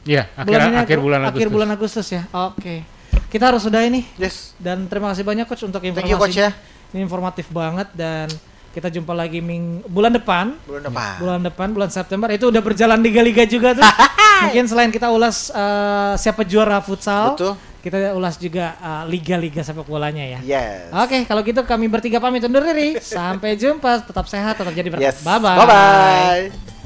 [0.07, 1.51] Iya, akhir bulan ini akhir bulan akhir Agustus.
[1.51, 2.23] bulan Agustus ya.
[2.47, 2.87] Oke.
[3.27, 4.55] Kita harus sudah ini Yes.
[4.57, 6.15] dan terima kasih banyak coach untuk Thank informasi.
[6.15, 6.55] you coach ya.
[6.89, 8.31] Ini informatif banget dan
[8.73, 10.55] kita jumpa lagi ming bulan depan.
[10.69, 11.13] Bulan depan.
[11.19, 13.85] Bulan depan bulan September itu udah berjalan liga-liga juga tuh.
[14.49, 17.55] Mungkin selain kita ulas eh, siapa juara futsal, Betul.
[17.83, 20.41] kita ulas juga eh, liga-liga sepak bolanya ya.
[20.45, 20.95] Yes.
[20.95, 23.01] Oke, kalau gitu kami bertiga pamit undur diri.
[23.19, 25.17] Sampai jumpa, tetap sehat, tetap jadi berkat.
[25.19, 25.27] Yes.
[25.27, 25.59] Bye bye.
[25.59, 26.78] Bye bye.